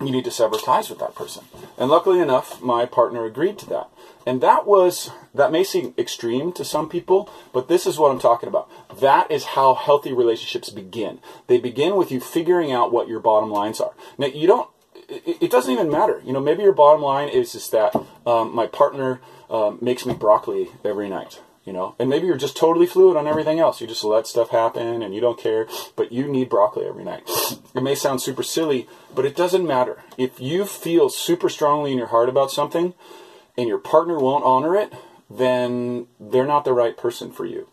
You 0.00 0.10
need 0.10 0.24
to 0.24 0.30
sever 0.30 0.56
ties 0.56 0.90
with 0.90 0.98
that 0.98 1.14
person. 1.14 1.44
And 1.78 1.88
luckily 1.88 2.20
enough, 2.20 2.60
my 2.60 2.86
partner 2.86 3.24
agreed 3.24 3.58
to 3.58 3.68
that. 3.70 3.88
And 4.26 4.40
that 4.40 4.66
was, 4.66 5.10
that 5.34 5.52
may 5.52 5.64
seem 5.64 5.94
extreme 5.98 6.52
to 6.52 6.64
some 6.64 6.88
people, 6.88 7.30
but 7.52 7.68
this 7.68 7.86
is 7.86 7.98
what 7.98 8.10
I'm 8.10 8.18
talking 8.18 8.48
about. 8.48 8.70
That 9.00 9.30
is 9.30 9.44
how 9.44 9.74
healthy 9.74 10.12
relationships 10.12 10.70
begin. 10.70 11.20
They 11.46 11.58
begin 11.58 11.96
with 11.96 12.10
you 12.10 12.20
figuring 12.20 12.72
out 12.72 12.92
what 12.92 13.08
your 13.08 13.20
bottom 13.20 13.50
lines 13.50 13.80
are. 13.80 13.94
Now, 14.18 14.26
you 14.26 14.46
don't, 14.46 14.68
it, 15.08 15.50
doesn't 15.50 15.72
even 15.72 15.90
matter. 15.90 16.22
You 16.24 16.32
know, 16.32 16.40
maybe 16.40 16.62
your 16.62 16.72
bottom 16.72 17.02
line 17.02 17.28
is 17.28 17.52
just 17.52 17.72
that 17.72 17.94
um, 18.26 18.54
my 18.54 18.66
partner 18.66 19.20
um, 19.50 19.78
makes 19.80 20.06
me 20.06 20.14
broccoli 20.14 20.68
every 20.84 21.08
night 21.08 21.40
you 21.64 21.72
know 21.72 21.94
and 21.98 22.08
maybe 22.08 22.26
you're 22.26 22.36
just 22.36 22.56
totally 22.56 22.86
fluid 22.86 23.16
on 23.16 23.26
everything 23.26 23.58
else 23.58 23.80
you 23.80 23.86
just 23.86 24.04
let 24.04 24.26
stuff 24.26 24.50
happen 24.50 25.02
and 25.02 25.14
you 25.14 25.20
don't 25.20 25.38
care 25.38 25.66
but 25.96 26.10
you 26.10 26.26
need 26.26 26.48
broccoli 26.48 26.86
every 26.86 27.04
night 27.04 27.22
it 27.74 27.82
may 27.82 27.94
sound 27.94 28.20
super 28.20 28.42
silly 28.42 28.88
but 29.14 29.24
it 29.24 29.36
doesn't 29.36 29.66
matter 29.66 30.02
if 30.18 30.40
you 30.40 30.64
feel 30.64 31.08
super 31.08 31.48
strongly 31.48 31.92
in 31.92 31.98
your 31.98 32.08
heart 32.08 32.28
about 32.28 32.50
something 32.50 32.94
and 33.56 33.68
your 33.68 33.78
partner 33.78 34.18
won't 34.18 34.44
honor 34.44 34.76
it, 34.76 34.92
then 35.30 36.06
they're 36.20 36.46
not 36.46 36.64
the 36.64 36.72
right 36.72 36.96
person 36.96 37.32
for 37.32 37.44
you. 37.44 37.68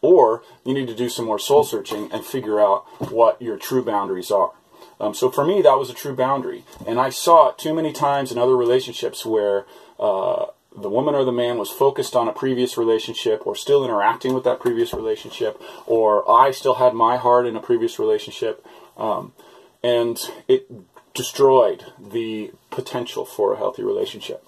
Or 0.00 0.42
you 0.64 0.74
need 0.74 0.88
to 0.88 0.94
do 0.94 1.08
some 1.08 1.24
more 1.24 1.38
soul 1.38 1.64
searching 1.64 2.10
and 2.12 2.24
figure 2.24 2.60
out 2.60 2.84
what 3.10 3.40
your 3.40 3.56
true 3.56 3.84
boundaries 3.84 4.30
are. 4.30 4.52
Um, 4.98 5.14
so 5.14 5.30
for 5.30 5.44
me, 5.44 5.62
that 5.62 5.78
was 5.78 5.90
a 5.90 5.94
true 5.94 6.14
boundary. 6.14 6.64
And 6.86 6.98
I 6.98 7.10
saw 7.10 7.50
it 7.50 7.58
too 7.58 7.74
many 7.74 7.92
times 7.92 8.32
in 8.32 8.38
other 8.38 8.56
relationships 8.56 9.26
where 9.26 9.66
uh, 9.98 10.46
the 10.76 10.90
woman 10.90 11.14
or 11.14 11.24
the 11.24 11.32
man 11.32 11.58
was 11.58 11.70
focused 11.70 12.14
on 12.14 12.28
a 12.28 12.32
previous 12.32 12.76
relationship 12.76 13.46
or 13.46 13.54
still 13.54 13.84
interacting 13.84 14.34
with 14.34 14.44
that 14.44 14.60
previous 14.60 14.92
relationship, 14.92 15.60
or 15.86 16.28
I 16.30 16.50
still 16.50 16.74
had 16.74 16.94
my 16.94 17.16
heart 17.16 17.46
in 17.46 17.56
a 17.56 17.60
previous 17.60 17.98
relationship. 17.98 18.64
Um, 18.96 19.32
and 19.82 20.18
it 20.48 20.70
destroyed 21.14 21.92
the 21.98 22.52
potential 22.70 23.24
for 23.24 23.54
a 23.54 23.56
healthy 23.56 23.82
relationship. 23.82 24.44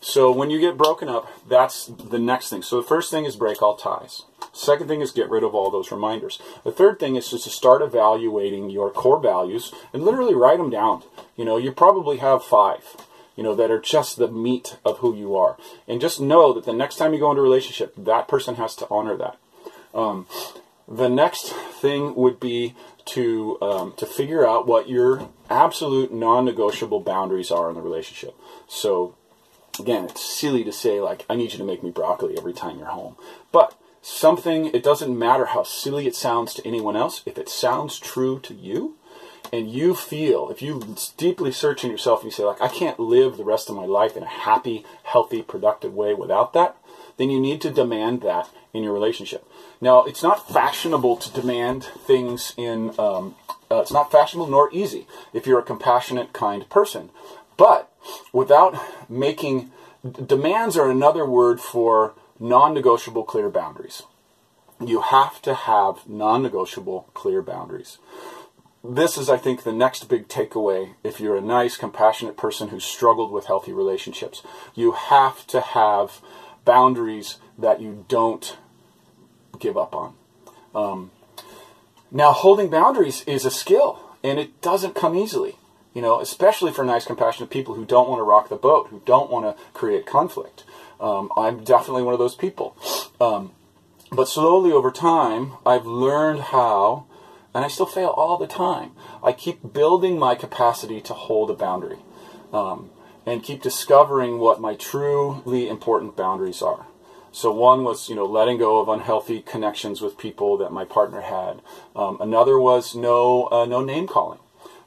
So 0.00 0.30
when 0.30 0.50
you 0.50 0.60
get 0.60 0.78
broken 0.78 1.08
up, 1.08 1.28
that's 1.48 1.86
the 1.86 2.18
next 2.18 2.50
thing. 2.50 2.62
So 2.62 2.76
the 2.76 2.86
first 2.86 3.10
thing 3.10 3.24
is 3.24 3.34
break 3.34 3.60
all 3.60 3.76
ties. 3.76 4.22
Second 4.52 4.88
thing 4.88 5.00
is 5.00 5.10
get 5.10 5.28
rid 5.28 5.42
of 5.42 5.54
all 5.54 5.70
those 5.70 5.90
reminders. 5.90 6.40
The 6.64 6.72
third 6.72 6.98
thing 6.98 7.16
is 7.16 7.30
just 7.30 7.44
to 7.44 7.50
start 7.50 7.82
evaluating 7.82 8.70
your 8.70 8.90
core 8.90 9.20
values 9.20 9.72
and 9.92 10.04
literally 10.04 10.34
write 10.34 10.58
them 10.58 10.70
down. 10.70 11.02
You 11.36 11.44
know, 11.44 11.56
you 11.56 11.72
probably 11.72 12.18
have 12.18 12.44
five, 12.44 12.96
you 13.36 13.42
know, 13.42 13.54
that 13.56 13.70
are 13.70 13.80
just 13.80 14.16
the 14.16 14.28
meat 14.28 14.78
of 14.84 14.98
who 14.98 15.14
you 15.16 15.36
are. 15.36 15.56
And 15.86 16.00
just 16.00 16.20
know 16.20 16.52
that 16.52 16.64
the 16.64 16.72
next 16.72 16.96
time 16.96 17.12
you 17.12 17.18
go 17.18 17.30
into 17.30 17.40
a 17.40 17.44
relationship, 17.44 17.94
that 17.96 18.28
person 18.28 18.54
has 18.54 18.76
to 18.76 18.86
honor 18.90 19.16
that. 19.16 19.36
Um, 19.92 20.26
the 20.86 21.08
next 21.08 21.52
thing 21.80 22.14
would 22.14 22.40
be 22.40 22.74
to 23.06 23.58
um, 23.60 23.94
to 23.96 24.06
figure 24.06 24.46
out 24.46 24.66
what 24.66 24.88
your 24.88 25.28
absolute 25.50 26.12
non-negotiable 26.12 27.00
boundaries 27.00 27.50
are 27.50 27.68
in 27.68 27.74
the 27.74 27.82
relationship. 27.82 28.34
So 28.68 29.14
again, 29.78 30.04
it's 30.04 30.24
silly 30.24 30.64
to 30.64 30.72
say, 30.72 31.00
like, 31.00 31.24
I 31.28 31.36
need 31.36 31.52
you 31.52 31.58
to 31.58 31.64
make 31.64 31.82
me 31.82 31.90
broccoli 31.90 32.36
every 32.36 32.52
time 32.52 32.78
you're 32.78 32.88
home. 32.88 33.16
But 33.52 33.78
something, 34.02 34.66
it 34.66 34.82
doesn't 34.82 35.18
matter 35.18 35.46
how 35.46 35.62
silly 35.62 36.06
it 36.06 36.14
sounds 36.14 36.54
to 36.54 36.66
anyone 36.66 36.96
else. 36.96 37.22
If 37.26 37.38
it 37.38 37.48
sounds 37.48 37.98
true 37.98 38.40
to 38.40 38.54
you, 38.54 38.96
and 39.52 39.70
you 39.70 39.94
feel, 39.94 40.50
if 40.50 40.60
you 40.60 40.96
deeply 41.16 41.52
search 41.52 41.84
in 41.84 41.90
yourself 41.90 42.20
and 42.20 42.30
you 42.30 42.36
say, 42.36 42.44
like, 42.44 42.60
I 42.60 42.68
can't 42.68 43.00
live 43.00 43.36
the 43.36 43.44
rest 43.44 43.68
of 43.68 43.76
my 43.76 43.86
life 43.86 44.16
in 44.16 44.22
a 44.22 44.28
happy, 44.28 44.84
healthy, 45.04 45.42
productive 45.42 45.94
way 45.94 46.14
without 46.14 46.52
that, 46.52 46.76
then 47.16 47.30
you 47.30 47.40
need 47.40 47.60
to 47.62 47.70
demand 47.70 48.20
that 48.22 48.48
in 48.74 48.82
your 48.82 48.92
relationship. 48.92 49.48
Now, 49.80 50.04
it's 50.04 50.22
not 50.22 50.48
fashionable 50.48 51.16
to 51.16 51.32
demand 51.32 51.84
things 51.84 52.52
in, 52.56 52.98
um, 52.98 53.36
uh, 53.70 53.80
it's 53.80 53.92
not 53.92 54.12
fashionable 54.12 54.48
nor 54.48 54.68
easy 54.72 55.06
if 55.32 55.46
you're 55.46 55.58
a 55.58 55.64
compassionate, 55.64 56.32
kind 56.32 56.68
person. 56.68 57.10
But 57.56 57.87
without 58.32 58.78
making 59.08 59.70
demands 60.26 60.76
are 60.76 60.90
another 60.90 61.26
word 61.26 61.60
for 61.60 62.14
non-negotiable 62.38 63.24
clear 63.24 63.50
boundaries. 63.50 64.02
You 64.80 65.00
have 65.00 65.42
to 65.42 65.54
have 65.54 66.08
non-negotiable 66.08 67.10
clear 67.14 67.42
boundaries. 67.42 67.98
This 68.84 69.18
is, 69.18 69.28
I 69.28 69.36
think, 69.36 69.64
the 69.64 69.72
next 69.72 70.08
big 70.08 70.28
takeaway 70.28 70.94
if 71.02 71.18
you're 71.18 71.36
a 71.36 71.40
nice, 71.40 71.76
compassionate 71.76 72.36
person 72.36 72.68
who's 72.68 72.84
struggled 72.84 73.32
with 73.32 73.46
healthy 73.46 73.72
relationships. 73.72 74.42
You 74.74 74.92
have 74.92 75.46
to 75.48 75.60
have 75.60 76.20
boundaries 76.64 77.38
that 77.58 77.80
you 77.80 78.04
don't 78.08 78.56
give 79.58 79.76
up 79.76 79.96
on. 79.96 80.14
Um, 80.74 81.10
now, 82.12 82.30
holding 82.32 82.70
boundaries 82.70 83.22
is 83.26 83.44
a 83.44 83.50
skill, 83.50 84.00
and 84.22 84.38
it 84.38 84.60
doesn't 84.62 84.94
come 84.94 85.16
easily. 85.16 85.56
You 85.98 86.02
know, 86.02 86.20
especially 86.20 86.70
for 86.70 86.84
nice, 86.84 87.04
compassionate 87.04 87.50
people 87.50 87.74
who 87.74 87.84
don't 87.84 88.08
want 88.08 88.20
to 88.20 88.22
rock 88.22 88.48
the 88.50 88.54
boat, 88.54 88.86
who 88.86 89.02
don't 89.04 89.32
want 89.32 89.46
to 89.46 89.60
create 89.72 90.06
conflict. 90.06 90.62
Um, 91.00 91.28
I'm 91.36 91.64
definitely 91.64 92.04
one 92.04 92.14
of 92.14 92.20
those 92.20 92.36
people. 92.36 92.76
Um, 93.20 93.50
but 94.12 94.28
slowly 94.28 94.70
over 94.70 94.92
time, 94.92 95.54
I've 95.66 95.86
learned 95.86 96.40
how, 96.54 97.06
and 97.52 97.64
I 97.64 97.68
still 97.68 97.84
fail 97.84 98.10
all 98.10 98.38
the 98.38 98.46
time. 98.46 98.92
I 99.24 99.32
keep 99.32 99.72
building 99.72 100.20
my 100.20 100.36
capacity 100.36 101.00
to 101.00 101.14
hold 101.14 101.50
a 101.50 101.54
boundary 101.54 101.98
um, 102.52 102.90
and 103.26 103.42
keep 103.42 103.60
discovering 103.60 104.38
what 104.38 104.60
my 104.60 104.76
truly 104.76 105.68
important 105.68 106.14
boundaries 106.14 106.62
are. 106.62 106.86
So 107.32 107.50
one 107.50 107.82
was, 107.82 108.08
you 108.08 108.14
know, 108.14 108.24
letting 108.24 108.58
go 108.58 108.78
of 108.78 108.88
unhealthy 108.88 109.40
connections 109.40 110.00
with 110.00 110.16
people 110.16 110.58
that 110.58 110.70
my 110.70 110.84
partner 110.84 111.22
had. 111.22 111.60
Um, 111.96 112.18
another 112.20 112.56
was 112.56 112.94
no, 112.94 113.48
uh, 113.50 113.64
no 113.64 113.80
name 113.80 114.06
calling. 114.06 114.38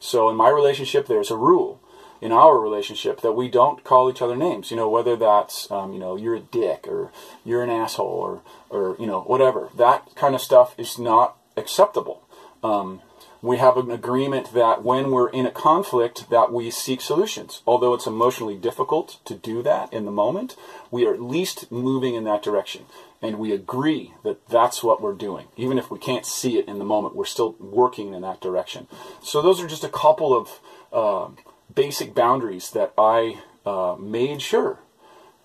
So 0.01 0.29
in 0.29 0.35
my 0.35 0.49
relationship, 0.49 1.05
there's 1.05 1.29
a 1.29 1.37
rule 1.37 1.79
in 2.21 2.31
our 2.31 2.59
relationship 2.59 3.21
that 3.21 3.33
we 3.33 3.47
don't 3.47 3.83
call 3.83 4.09
each 4.09 4.21
other 4.21 4.35
names. 4.35 4.71
You 4.71 4.77
know, 4.77 4.89
whether 4.89 5.15
that's 5.15 5.69
um, 5.71 5.93
you 5.93 5.99
know 5.99 6.15
you're 6.15 6.35
a 6.35 6.39
dick 6.39 6.87
or 6.87 7.11
you're 7.45 7.63
an 7.63 7.69
asshole 7.69 8.07
or 8.07 8.41
or 8.69 8.95
you 8.99 9.05
know 9.05 9.21
whatever. 9.21 9.69
That 9.77 10.15
kind 10.15 10.33
of 10.33 10.41
stuff 10.41 10.73
is 10.77 10.97
not 10.97 11.37
acceptable. 11.55 12.27
Um, 12.63 13.01
we 13.41 13.57
have 13.57 13.77
an 13.77 13.89
agreement 13.89 14.53
that 14.53 14.83
when 14.83 15.11
we're 15.11 15.29
in 15.29 15.45
a 15.45 15.51
conflict 15.51 16.29
that 16.29 16.51
we 16.51 16.69
seek 16.69 17.01
solutions. 17.01 17.61
Although 17.65 17.93
it's 17.93 18.07
emotionally 18.07 18.55
difficult 18.55 19.19
to 19.25 19.35
do 19.35 19.63
that 19.63 19.91
in 19.91 20.05
the 20.05 20.11
moment 20.11 20.55
we 20.91 21.05
are 21.05 21.13
at 21.13 21.21
least 21.21 21.71
moving 21.71 22.15
in 22.15 22.23
that 22.25 22.43
direction. 22.43 22.85
And 23.21 23.37
we 23.37 23.51
agree 23.51 24.13
that 24.23 24.47
that's 24.47 24.83
what 24.83 25.01
we're 25.01 25.13
doing. 25.13 25.47
Even 25.55 25.77
if 25.77 25.89
we 25.89 25.99
can't 25.99 26.25
see 26.25 26.57
it 26.57 26.67
in 26.67 26.79
the 26.79 26.85
moment 26.85 27.15
we're 27.15 27.25
still 27.25 27.55
working 27.59 28.13
in 28.13 28.21
that 28.21 28.41
direction. 28.41 28.87
So 29.23 29.41
those 29.41 29.61
are 29.61 29.67
just 29.67 29.83
a 29.83 29.89
couple 29.89 30.37
of 30.37 30.59
uh, 30.93 31.29
basic 31.73 32.13
boundaries 32.13 32.71
that 32.71 32.93
i 32.97 33.39
uh, 33.65 33.95
made 33.99 34.41
sure 34.41 34.79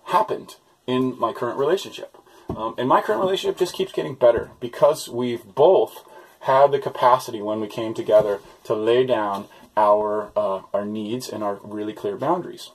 happened 0.05 0.55
in 0.85 1.17
my 1.19 1.33
current 1.33 1.57
relationship. 1.57 2.17
Um, 2.49 2.75
and 2.77 2.87
my 2.87 3.01
current 3.01 3.21
relationship 3.21 3.57
just 3.57 3.73
keeps 3.73 3.91
getting 3.91 4.15
better 4.15 4.51
because 4.59 5.09
we've 5.09 5.43
both 5.43 6.06
had 6.41 6.71
the 6.71 6.79
capacity 6.79 7.41
when 7.41 7.59
we 7.59 7.67
came 7.67 7.93
together 7.93 8.39
to 8.63 8.73
lay 8.73 9.05
down 9.05 9.47
our 9.75 10.31
uh, 10.35 10.61
our 10.73 10.85
needs 10.85 11.29
and 11.29 11.43
our 11.43 11.59
really 11.63 11.93
clear 11.93 12.17
boundaries. 12.17 12.71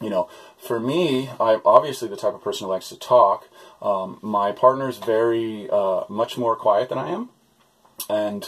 You 0.00 0.10
know, 0.10 0.28
for 0.58 0.78
me, 0.78 1.30
I'm 1.40 1.62
obviously 1.64 2.08
the 2.08 2.16
type 2.16 2.34
of 2.34 2.42
person 2.42 2.66
who 2.66 2.72
likes 2.72 2.90
to 2.90 2.98
talk. 2.98 3.48
Um, 3.80 4.18
my 4.20 4.52
partner's 4.52 4.98
very 4.98 5.70
uh, 5.70 6.04
much 6.08 6.36
more 6.36 6.54
quiet 6.54 6.90
than 6.90 6.98
I 6.98 7.08
am, 7.08 7.30
and 8.10 8.44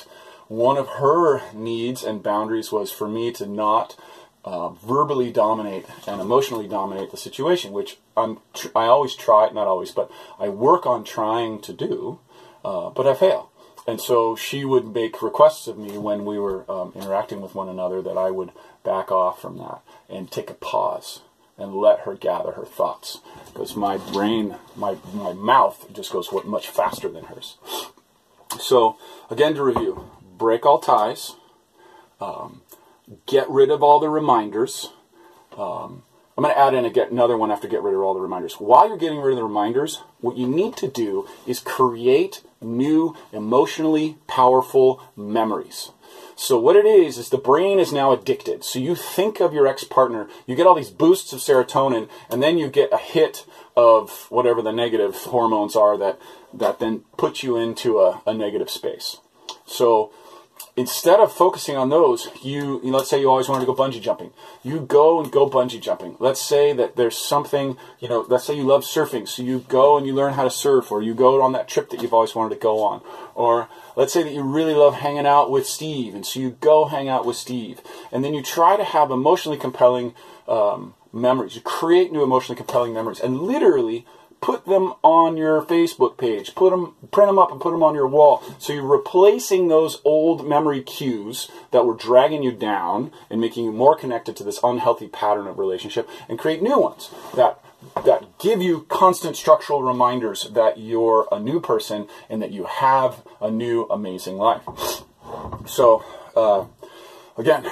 one 0.49 0.77
of 0.77 0.89
her 0.89 1.43
needs 1.55 2.03
and 2.05 2.23
boundaries 2.23 2.71
was 2.71 2.93
for 2.93 3.09
me 3.09 3.33
to 3.33 3.47
not 3.47 3.97
uh, 4.45 4.71
verbally 4.71 5.31
dominate 5.33 5.87
and 6.07 6.21
emotionally 6.21 6.69
dominate 6.69 7.11
the 7.11 7.17
situation, 7.17 7.73
which 7.73 7.99
I'm 8.17 8.39
tr- 8.55 8.69
I 8.77 8.87
always 8.87 9.15
try, 9.15 9.49
not 9.51 9.67
always, 9.67 9.91
but 9.91 10.11
I 10.39 10.49
work 10.49 10.87
on 10.87 11.05
trying 11.05 11.61
to 11.63 11.73
do, 11.73 12.21
uh, 12.65 12.91
but 12.91 13.07
I 13.07 13.15
fail 13.15 13.51
and 13.89 14.03
so 14.03 14.37
she 14.37 14.67
would 14.67 14.95
make 14.95 15.23
requests 15.23 15.67
of 15.67 15.79
me 15.79 15.97
when 15.97 16.27
we 16.27 16.39
were 16.39 16.71
um, 16.71 16.93
interacting 16.95 17.41
with 17.41 17.55
one 17.55 17.71
another 17.71 18.03
that 18.03 18.19
I 18.19 18.31
would 18.31 18.53
back 18.85 19.11
off 19.11 19.41
from 19.41 19.57
that 19.57 19.81
and 20.11 20.31
take 20.31 20.51
a 20.51 20.55
pause 20.55 21.23
and 21.57 21.75
let 21.75 22.01
her 22.01 22.15
gather 22.15 22.53
her 22.53 22.67
thoughts 22.67 23.21
because 23.47 23.75
my 23.75 23.97
brain, 23.97 24.57
my 24.77 24.99
my 25.15 25.33
mouth 25.33 25.91
just 25.91 26.13
goes 26.13 26.29
much 26.45 26.69
faster 26.69 27.09
than 27.09 27.25
hers. 27.25 27.57
So 28.61 28.99
again, 29.31 29.55
to 29.55 29.63
review: 29.63 30.11
break 30.37 30.67
all 30.67 30.81
ties, 30.81 31.37
um, 32.21 32.61
get 33.25 33.49
rid 33.49 33.71
of 33.71 33.83
all 33.83 34.01
the 34.01 34.11
reminders. 34.11 34.91
Um, 35.57 36.03
I'm 36.37 36.45
going 36.45 36.55
to 36.55 36.61
add 36.61 36.75
in 36.75 36.85
a 36.85 36.91
get 36.91 37.11
another 37.11 37.39
one 37.39 37.51
after 37.51 37.67
get 37.67 37.83
rid 37.83 37.95
of 37.95 38.01
all 38.01 38.13
the 38.13 38.21
reminders. 38.21 38.61
While 38.61 38.87
you're 38.87 38.99
getting 38.99 39.19
rid 39.19 39.33
of 39.33 39.39
the 39.39 39.45
reminders, 39.45 40.03
what 40.21 40.37
you 40.37 40.47
need 40.47 40.77
to 40.77 40.89
do 40.89 41.27
is 41.47 41.59
create 41.59 42.43
new 42.61 43.17
emotionally 43.33 44.19
powerful 44.27 45.03
memories. 45.17 45.91
So 46.37 46.59
what 46.59 46.77
it 46.77 46.87
is 46.87 47.19
is 47.19 47.29
the 47.29 47.39
brain 47.39 47.79
is 47.79 47.93
now 47.93 48.13
addicted. 48.13 48.65
So 48.65 48.79
you 48.79 48.95
think 48.95 49.41
of 49.41 49.53
your 49.53 49.67
ex-partner, 49.67 50.29
you 50.47 50.55
get 50.55 50.67
all 50.67 50.75
these 50.75 50.91
boosts 50.91 51.33
of 51.33 51.41
serotonin, 51.41 52.09
and 52.31 52.43
then 52.43 52.59
you 52.59 52.69
get 52.69 52.93
a 52.93 52.99
hit 52.99 53.45
of 53.77 54.27
whatever 54.31 54.63
the 54.63 54.73
negative 54.73 55.17
hormones 55.17 55.77
are 55.77 55.97
that 55.99 56.19
that 56.53 56.79
then 56.79 57.01
put 57.17 57.43
you 57.43 57.57
into 57.57 57.99
a, 57.99 58.23
a 58.27 58.33
negative 58.33 58.71
space. 58.71 59.19
So 59.67 60.13
instead 60.77 61.19
of 61.19 61.33
focusing 61.33 61.77
on 61.77 61.89
those, 61.89 62.29
you, 62.43 62.81
you 62.85 62.91
know, 62.91 62.99
let's 62.99 63.11
say 63.11 63.21
you 63.21 63.29
always 63.29 63.49
wanted 63.49 63.67
to 63.67 63.73
go 63.73 63.75
bungee 63.75 64.01
jumping. 64.01 64.31
You 64.63 64.81
go 64.81 65.21
and 65.21 65.31
go 65.31 65.51
bungee 65.51 65.81
jumping. 65.81 66.17
Let's 66.21 66.41
say 66.41 66.73
that 66.73 66.95
there's 66.95 67.19
something, 67.19 67.77
you 67.99 68.09
know, 68.09 68.25
let's 68.29 68.45
say 68.45 68.55
you 68.55 68.63
love 68.63 68.85
surfing, 68.85 69.27
so 69.27 69.43
you 69.43 69.61
go 69.69 69.97
and 69.97 70.07
you 70.07 70.15
learn 70.15 70.35
how 70.35 70.45
to 70.45 70.51
surf, 70.51 70.93
or 70.93 71.03
you 71.03 71.15
go 71.15 71.43
on 71.43 71.53
that 71.53 71.69
trip 71.69 71.91
that 71.91 72.01
you've 72.01 72.15
always 72.15 72.35
wanted 72.35 72.55
to 72.55 72.61
go 72.61 72.85
on. 72.85 73.03
Or 73.35 73.69
let's 73.97 74.13
say 74.13 74.23
that 74.23 74.33
you 74.33 74.43
really 74.43 74.75
love 74.75 74.95
hanging 74.95 75.27
out 75.27 75.51
with 75.51 75.67
Steve, 75.67 76.15
and 76.15 76.25
so 76.25 76.39
you 76.39 76.51
go 76.51 76.85
hang 76.85 77.09
out 77.09 77.27
with 77.27 77.37
Steve. 77.37 77.81
And 78.13 78.25
then 78.25 78.33
you 78.33 78.43
try 78.43 78.77
to 78.77 78.85
have 78.85 79.11
emotionally 79.11 79.59
compelling 79.59 80.15
um, 80.47 80.95
memories. 81.13 81.57
You 81.57 81.61
create 81.63 82.13
new 82.13 82.23
emotionally 82.23 82.57
compelling 82.57 82.95
memories, 82.95 83.21
and 83.21 83.43
literally 83.43 84.07
put 84.41 84.67
them 84.67 84.95
on 85.03 85.37
your 85.37 85.63
Facebook 85.63 86.17
page. 86.17 86.55
Put 86.55 86.71
them, 86.71 86.95
print 87.11 87.29
them 87.29 87.39
up 87.39 87.51
and 87.51 87.61
put 87.61 87.73
them 87.73 87.83
on 87.83 87.95
your 87.95 88.07
wall. 88.07 88.43
So 88.59 88.73
you're 88.73 88.83
replacing 88.83 89.69
those 89.69 90.01
old 90.05 90.47
memory 90.47 90.83
cues 90.83 91.51
that 91.71 91.85
were 91.85 91.95
dragging 91.95 92.43
you 92.43 92.53
down 92.53 93.13
and 93.31 93.41
making 93.41 93.65
you 93.65 93.73
more 93.73 93.97
connected 93.97 94.37
to 94.37 94.45
this 94.45 94.61
unhealthy 94.63 95.09
pattern 95.09 95.47
of 95.47 95.59
relationship 95.59 96.09
and 96.29 96.39
create 96.39 96.63
new 96.63 96.79
ones 96.79 97.11
that 97.35 97.61
that 98.05 98.39
give 98.39 98.61
you 98.61 98.81
constant 98.89 99.37
structural 99.37 99.83
reminders 99.83 100.49
that 100.51 100.79
you're 100.79 101.29
a 101.31 101.39
new 101.39 101.61
person 101.61 102.09
and 102.29 102.43
that 102.43 102.51
you 102.51 102.65
have 102.65 103.23
a 103.41 103.51
new 103.51 103.85
amazing 103.85 104.37
life. 104.37 104.63
So, 105.67 106.05
uh, 106.35 106.65
again, 107.37 107.65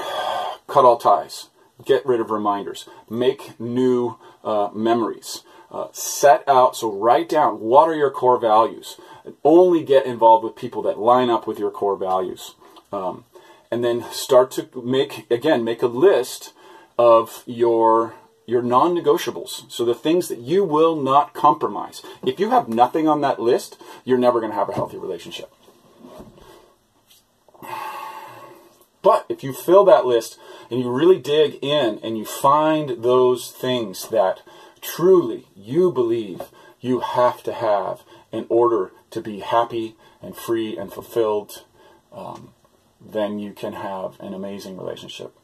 cut 0.69 0.85
all 0.85 0.97
ties, 0.97 1.49
get 1.85 2.07
rid 2.07 2.21
of 2.21 2.31
reminders, 2.31 2.89
make 3.11 3.59
new 3.59 4.17
uh, 4.45 4.71
memories. 4.73 5.43
Uh, 5.71 5.89
set 5.93 6.49
out, 6.49 6.77
so 6.77 6.93
write 6.93 7.29
down 7.29 7.61
what 7.61 7.89
are 7.89 7.95
your 7.95 8.11
core 8.11 8.39
values. 8.39 8.99
And 9.25 9.35
only 9.43 9.83
get 9.83 10.07
involved 10.07 10.45
with 10.45 10.55
people 10.55 10.83
that 10.83 10.99
line 10.99 11.31
up 11.31 11.47
with 11.47 11.59
your 11.59 11.71
core 11.71 11.97
values. 11.97 12.55
Um, 12.93 13.25
and 13.71 13.85
then 13.85 14.05
start 14.13 14.51
to 14.53 14.69
make, 14.83 15.29
again, 15.31 15.65
make 15.65 15.83
a 15.83 15.89
list 15.89 16.53
of 16.99 17.43
your 17.47 18.15
your 18.47 18.63
non-negotiables. 18.63 19.69
So 19.73 19.85
the 19.85 19.93
things 19.93 20.29
that 20.29 20.39
you 20.39 20.63
will 20.63 20.95
not 20.95 21.35
compromise. 21.35 22.01
If 22.25 22.39
you 22.39 22.51
have 22.51 22.69
nothing 22.69 23.09
on 23.09 23.21
that 23.23 23.41
list, 23.41 23.77
you're 24.05 24.19
never 24.19 24.39
going 24.39 24.53
to 24.53 24.57
have 24.57 24.69
a 24.69 24.73
healthy 24.73 24.99
relationship. 24.99 25.53
But 29.03 29.27
if 29.29 29.43
you 29.43 29.53
fill 29.53 29.85
that 29.87 30.07
list 30.07 30.39
and 30.71 30.81
you 30.81 30.91
really 30.91 31.19
dig 31.19 31.59
in 31.63 31.99
and 32.05 32.17
you 32.17 32.25
find 32.25 33.03
those 33.03 33.51
things 33.51 34.09
that 34.09 34.43
truly 34.95 35.47
you 35.57 35.91
believe 35.91 36.43
you 36.81 37.01
have 37.01 37.43
to 37.43 37.53
have 37.53 38.03
in 38.31 38.47
order 38.49 38.93
to 39.11 39.21
be 39.21 39.41
happy 39.41 39.97
and 40.23 40.37
free 40.37 40.77
and 40.77 40.93
fulfilled, 40.93 41.65
um, 42.13 42.53
then 43.01 43.39
you 43.39 43.53
can 43.53 43.73
have 43.73 44.19
an 44.21 44.35
amazing 44.35 44.77
relationship. 44.77 45.37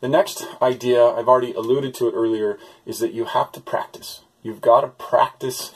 The 0.00 0.08
next 0.08 0.46
idea, 0.60 1.04
I've 1.04 1.28
already 1.28 1.52
alluded 1.52 1.94
to 1.94 2.08
it 2.08 2.14
earlier, 2.14 2.58
is 2.84 2.98
that 2.98 3.12
you 3.12 3.24
have 3.24 3.52
to 3.52 3.60
practice. 3.60 4.20
You've 4.42 4.60
got 4.60 4.82
to 4.82 4.88
practice. 4.88 5.72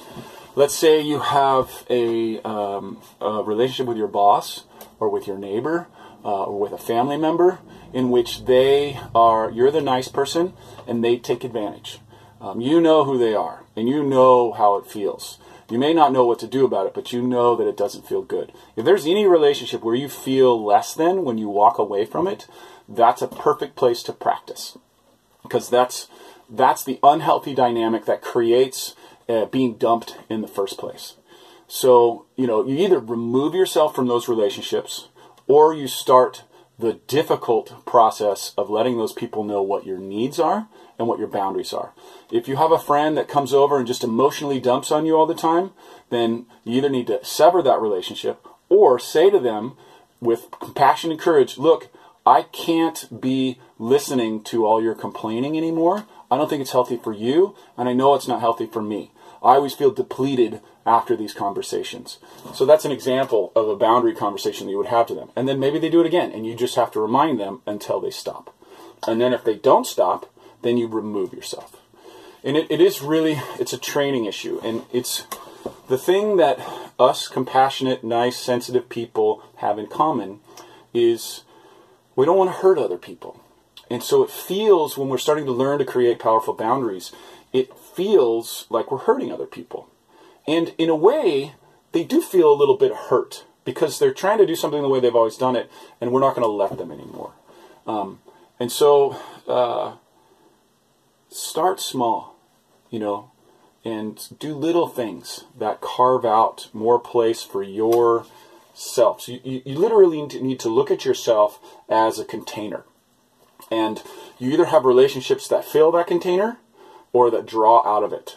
Let's 0.54 0.75
say 0.75 1.00
you 1.00 1.21
have 1.21 1.87
a, 1.88 2.40
um, 2.42 3.00
a 3.21 3.42
relationship 3.42 3.87
with 3.87 3.97
your 3.97 4.09
boss 4.09 4.64
or 4.99 5.09
with 5.09 5.26
your 5.26 5.38
neighbor 5.38 5.87
uh, 6.25 6.45
or 6.45 6.61
with 6.61 6.73
a 6.73 6.78
family 6.78 7.16
member 7.16 7.61
in 7.92 8.11
which 8.11 8.45
they 8.45 9.00
are, 9.14 9.50
you're 9.50 9.71
the 9.71 9.80
nice 9.80 10.09
person 10.09 10.52
and 10.87 11.02
they 11.02 11.16
take 11.16 11.42
advantage. 11.45 11.99
Um, 12.40 12.61
you 12.61 12.80
know 12.80 13.04
who 13.04 13.18
they 13.18 13.35
are, 13.35 13.64
and 13.76 13.88
you 13.88 14.02
know 14.02 14.52
how 14.52 14.76
it 14.76 14.87
feels. 14.87 15.38
You 15.70 15.78
may 15.78 15.94
not 15.94 16.12
know 16.12 16.25
what 16.25 16.38
to 16.40 16.47
do 16.49 16.64
about 16.64 16.87
it, 16.87 16.94
but 16.94 17.12
you 17.12 17.23
know 17.23 17.54
that 17.54 17.68
it 17.68 17.76
doesn't 17.76 18.09
feel 18.09 18.23
good. 18.23 18.52
If 18.76 18.85
there's 18.85 19.06
any 19.06 19.26
relationship 19.26 19.82
where 19.82 19.94
you 19.94 20.09
feel 20.09 20.62
less 20.62 20.94
than 20.94 21.25
when 21.25 21.38
you 21.38 21.49
walk 21.49 21.78
away 21.78 22.04
from 22.06 22.26
it, 22.26 22.49
that's 22.88 23.23
a 23.23 23.28
perfect 23.28 23.76
place 23.76 24.02
to 24.04 24.12
practice. 24.12 24.76
Because 25.42 25.70
that's 25.70 26.09
that's 26.49 26.82
the 26.82 26.99
unhealthy 27.02 27.54
dynamic 27.54 28.06
that 28.06 28.23
creates 28.23 28.97
uh, 29.28 29.44
being 29.47 29.75
dumped 29.75 30.16
in 30.28 30.40
the 30.40 30.49
first 30.49 30.76
place. 30.76 31.14
So, 31.68 32.26
you 32.35 32.49
know, 32.49 32.66
you 32.66 32.76
either 32.78 32.99
remove 32.99 33.54
yourself 33.54 33.94
from 33.94 34.09
those 34.09 34.28
relationships 34.28 35.09
or 35.47 35.73
you 35.73 35.87
start 35.87 36.42
the 36.81 36.95
difficult 37.07 37.85
process 37.85 38.53
of 38.57 38.71
letting 38.71 38.97
those 38.97 39.13
people 39.13 39.45
know 39.45 39.63
what 39.63 39.87
your 39.87 39.99
needs 39.99 40.41
are 40.41 40.69
and 40.99 41.07
what 41.07 41.19
your 41.19 41.29
boundaries 41.29 41.73
are. 41.73 41.93
If 42.31 42.49
you 42.49 42.57
have 42.57 42.73
a 42.73 42.79
friend 42.79 43.17
that 43.17 43.29
comes 43.29 43.53
over 43.53 43.79
and 43.79 43.87
just 43.87 44.05
emotionally 44.05 44.61
dumps 44.61 44.91
on 44.91 45.07
you 45.07 45.17
all 45.17 45.27
the 45.27 45.35
time, 45.35 45.73
then 46.11 46.47
you 46.65 46.79
either 46.79 46.89
need 46.89 47.07
to 47.09 47.25
sever 47.25 47.63
that 47.63 47.81
relationship 47.81 48.47
or 48.69 48.99
say 48.99 49.31
to 49.31 49.39
them 49.39 49.77
with 50.21 50.51
compassion 50.51 51.11
and 51.11 51.21
courage, 51.21 51.59
look, 51.59 51.89
I 52.27 52.43
can't 52.43 53.21
be 53.21 53.59
listening 53.79 54.43
to 54.45 54.67
all 54.67 54.83
your 54.83 54.95
complaining 54.95 55.57
anymore. 55.57 56.07
I 56.31 56.37
don't 56.37 56.49
think 56.49 56.61
it's 56.61 56.73
healthy 56.73 56.97
for 56.97 57.13
you, 57.13 57.57
and 57.77 57.89
I 57.89 57.93
know 57.93 58.15
it's 58.15 58.29
not 58.29 58.41
healthy 58.41 58.67
for 58.67 58.83
me. 58.83 59.11
I 59.43 59.55
always 59.55 59.75
feel 59.75 59.91
depleted 59.91 60.61
after 60.90 61.14
these 61.14 61.32
conversations. 61.32 62.18
So 62.52 62.66
that's 62.66 62.85
an 62.85 62.90
example 62.90 63.52
of 63.54 63.68
a 63.68 63.76
boundary 63.76 64.14
conversation 64.14 64.66
that 64.66 64.73
you 64.73 64.78
would 64.78 64.88
have 64.88 65.06
to 65.06 65.14
them. 65.14 65.30
And 65.37 65.49
then 65.49 65.61
maybe 65.61 65.78
they 65.78 65.88
do 65.88 66.00
it 66.00 66.06
again, 66.06 66.32
and 66.32 66.44
you 66.44 66.56
just 66.56 66.75
have 66.75 66.90
to 66.92 67.00
remind 67.00 67.38
them 67.38 67.62
until 67.64 68.00
they 68.00 68.11
stop. 68.11 68.52
And 69.06 69.20
then 69.20 69.32
if 69.32 69.44
they 69.44 69.54
don't 69.54 69.87
stop, 69.87 70.26
then 70.62 70.76
you 70.76 70.88
remove 70.88 71.32
yourself. 71.32 71.76
And 72.42 72.56
it, 72.56 72.66
it 72.70 72.80
is 72.80 73.02
really, 73.02 73.40
it's 73.61 73.73
a 73.73 73.78
training 73.78 74.25
issue. 74.25 74.61
And 74.64 74.82
it's 74.92 75.26
the 75.88 75.99
thing 75.99 76.38
that 76.38 76.59
us 76.99 77.28
compassionate, 77.28 78.02
nice, 78.02 78.37
sensitive 78.37 78.88
people 78.88 79.44
have 79.56 79.78
in 79.78 79.87
common 79.87 80.40
is 80.92 81.44
we 82.16 82.26
don't 82.26 82.37
want 82.37 82.50
to 82.50 82.62
hurt 82.62 82.78
other 82.78 82.99
people. 82.99 83.40
And 83.88 84.02
so 84.02 84.25
it 84.25 84.30
feels 84.30 84.99
when 84.99 85.09
we're 85.09 85.18
starting 85.18 85.47
to 85.47 85.52
learn 85.52 85.78
to 85.78 85.85
create 85.85 86.18
powerful 86.18 86.54
boundaries, 86.54 87.12
it 87.52 87.76
feels 87.76 88.66
like 88.70 88.90
we're 88.90 88.99
hurting 88.99 89.32
other 89.32 89.47
people. 89.47 89.88
And 90.50 90.75
in 90.78 90.90
a 90.90 90.97
way, 90.97 91.52
they 91.92 92.02
do 92.02 92.21
feel 92.21 92.52
a 92.52 92.59
little 92.59 92.76
bit 92.76 92.92
hurt 92.92 93.45
because 93.64 94.00
they're 94.00 94.12
trying 94.12 94.38
to 94.38 94.47
do 94.47 94.57
something 94.57 94.83
the 94.83 94.88
way 94.88 94.99
they've 94.99 95.14
always 95.14 95.37
done 95.37 95.54
it, 95.54 95.71
and 96.00 96.11
we're 96.11 96.19
not 96.19 96.35
going 96.35 96.45
to 96.45 96.50
let 96.50 96.76
them 96.76 96.90
anymore. 96.90 97.35
Um, 97.87 98.19
and 98.59 98.73
so, 98.73 99.16
uh, 99.47 99.95
start 101.28 101.78
small, 101.78 102.35
you 102.90 102.99
know, 102.99 103.30
and 103.85 104.26
do 104.40 104.57
little 104.57 104.88
things 104.88 105.45
that 105.57 105.80
carve 105.80 106.25
out 106.25 106.69
more 106.73 106.99
place 106.99 107.45
for 107.45 107.62
your 107.62 108.26
self. 108.75 109.21
So 109.21 109.38
you, 109.45 109.62
you 109.64 109.78
literally 109.78 110.26
need 110.26 110.59
to 110.61 110.69
look 110.69 110.90
at 110.90 111.04
yourself 111.04 111.61
as 111.88 112.19
a 112.19 112.25
container. 112.25 112.83
And 113.71 114.02
you 114.40 114.50
either 114.50 114.66
have 114.66 114.85
relationships 114.85 115.47
that 115.47 115.64
fill 115.64 115.92
that 115.92 116.09
container 116.09 116.59
or 117.12 117.30
that 117.30 117.47
draw 117.47 117.87
out 117.87 118.02
of 118.02 118.12
it. 118.12 118.37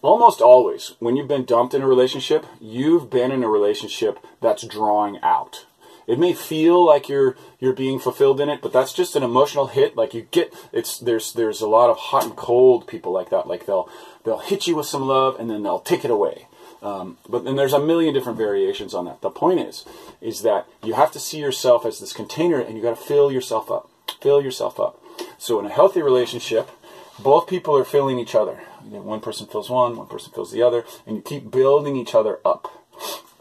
Almost 0.00 0.40
always, 0.40 0.94
when 1.00 1.16
you've 1.16 1.28
been 1.28 1.44
dumped 1.44 1.74
in 1.74 1.82
a 1.82 1.88
relationship, 1.88 2.46
you've 2.60 3.10
been 3.10 3.32
in 3.32 3.42
a 3.42 3.48
relationship 3.48 4.18
that's 4.40 4.64
drawing 4.64 5.18
out. 5.22 5.66
It 6.06 6.18
may 6.18 6.32
feel 6.32 6.86
like 6.86 7.08
you're 7.08 7.36
you're 7.58 7.74
being 7.74 7.98
fulfilled 7.98 8.40
in 8.40 8.48
it, 8.48 8.62
but 8.62 8.72
that's 8.72 8.92
just 8.92 9.16
an 9.16 9.22
emotional 9.22 9.66
hit. 9.66 9.96
Like 9.96 10.14
you 10.14 10.28
get 10.30 10.54
it's 10.72 10.98
there's 10.98 11.32
there's 11.32 11.60
a 11.60 11.68
lot 11.68 11.90
of 11.90 11.98
hot 11.98 12.24
and 12.24 12.36
cold 12.36 12.86
people 12.86 13.12
like 13.12 13.28
that. 13.30 13.46
Like 13.46 13.66
they'll 13.66 13.90
they'll 14.24 14.38
hit 14.38 14.66
you 14.66 14.76
with 14.76 14.86
some 14.86 15.06
love 15.06 15.38
and 15.38 15.50
then 15.50 15.64
they'll 15.64 15.80
take 15.80 16.04
it 16.04 16.10
away. 16.10 16.46
Um, 16.80 17.18
but 17.28 17.44
then 17.44 17.56
there's 17.56 17.72
a 17.72 17.80
million 17.80 18.14
different 18.14 18.38
variations 18.38 18.94
on 18.94 19.04
that. 19.06 19.20
The 19.20 19.30
point 19.30 19.60
is, 19.60 19.84
is 20.20 20.42
that 20.42 20.66
you 20.82 20.94
have 20.94 21.10
to 21.12 21.20
see 21.20 21.38
yourself 21.38 21.84
as 21.84 21.98
this 21.98 22.12
container, 22.12 22.60
and 22.60 22.76
you 22.76 22.82
got 22.82 22.96
to 22.96 23.04
fill 23.04 23.32
yourself 23.32 23.70
up. 23.70 23.90
Fill 24.20 24.40
yourself 24.40 24.78
up. 24.78 25.02
So 25.38 25.58
in 25.58 25.66
a 25.66 25.70
healthy 25.70 26.02
relationship, 26.02 26.70
both 27.18 27.48
people 27.48 27.76
are 27.76 27.84
filling 27.84 28.18
each 28.18 28.34
other. 28.34 28.60
You 28.88 28.94
know, 28.94 29.02
one 29.02 29.20
person 29.20 29.46
fills 29.46 29.68
one, 29.68 29.96
one 29.96 30.06
person 30.06 30.32
fills 30.32 30.50
the 30.50 30.62
other, 30.62 30.84
and 31.06 31.16
you 31.16 31.22
keep 31.22 31.50
building 31.50 31.96
each 31.96 32.14
other 32.14 32.38
up. 32.44 32.86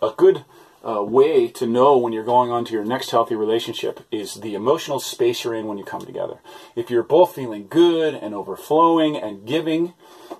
A 0.02 0.12
good 0.16 0.44
uh, 0.88 1.04
way 1.04 1.48
to 1.48 1.66
know 1.66 1.98
when 1.98 2.12
you're 2.12 2.24
going 2.24 2.52
on 2.52 2.66
to 2.66 2.74
your 2.74 2.84
next 2.84 3.12
healthy 3.12 3.36
relationship 3.36 4.06
is 4.12 4.36
the 4.36 4.56
emotional 4.56 5.00
space 5.00 5.44
you're 5.44 5.54
in 5.54 5.68
when 5.68 5.78
you 5.78 5.86
come 5.86 6.02
together. 6.02 6.40
If 6.76 6.90
you're 6.90 7.04
both 7.04 7.34
feeling 7.34 7.68
good 7.68 8.14
and 8.14 8.36
overflowing 8.36 9.16
and 9.16 9.46
giving, 9.46 9.94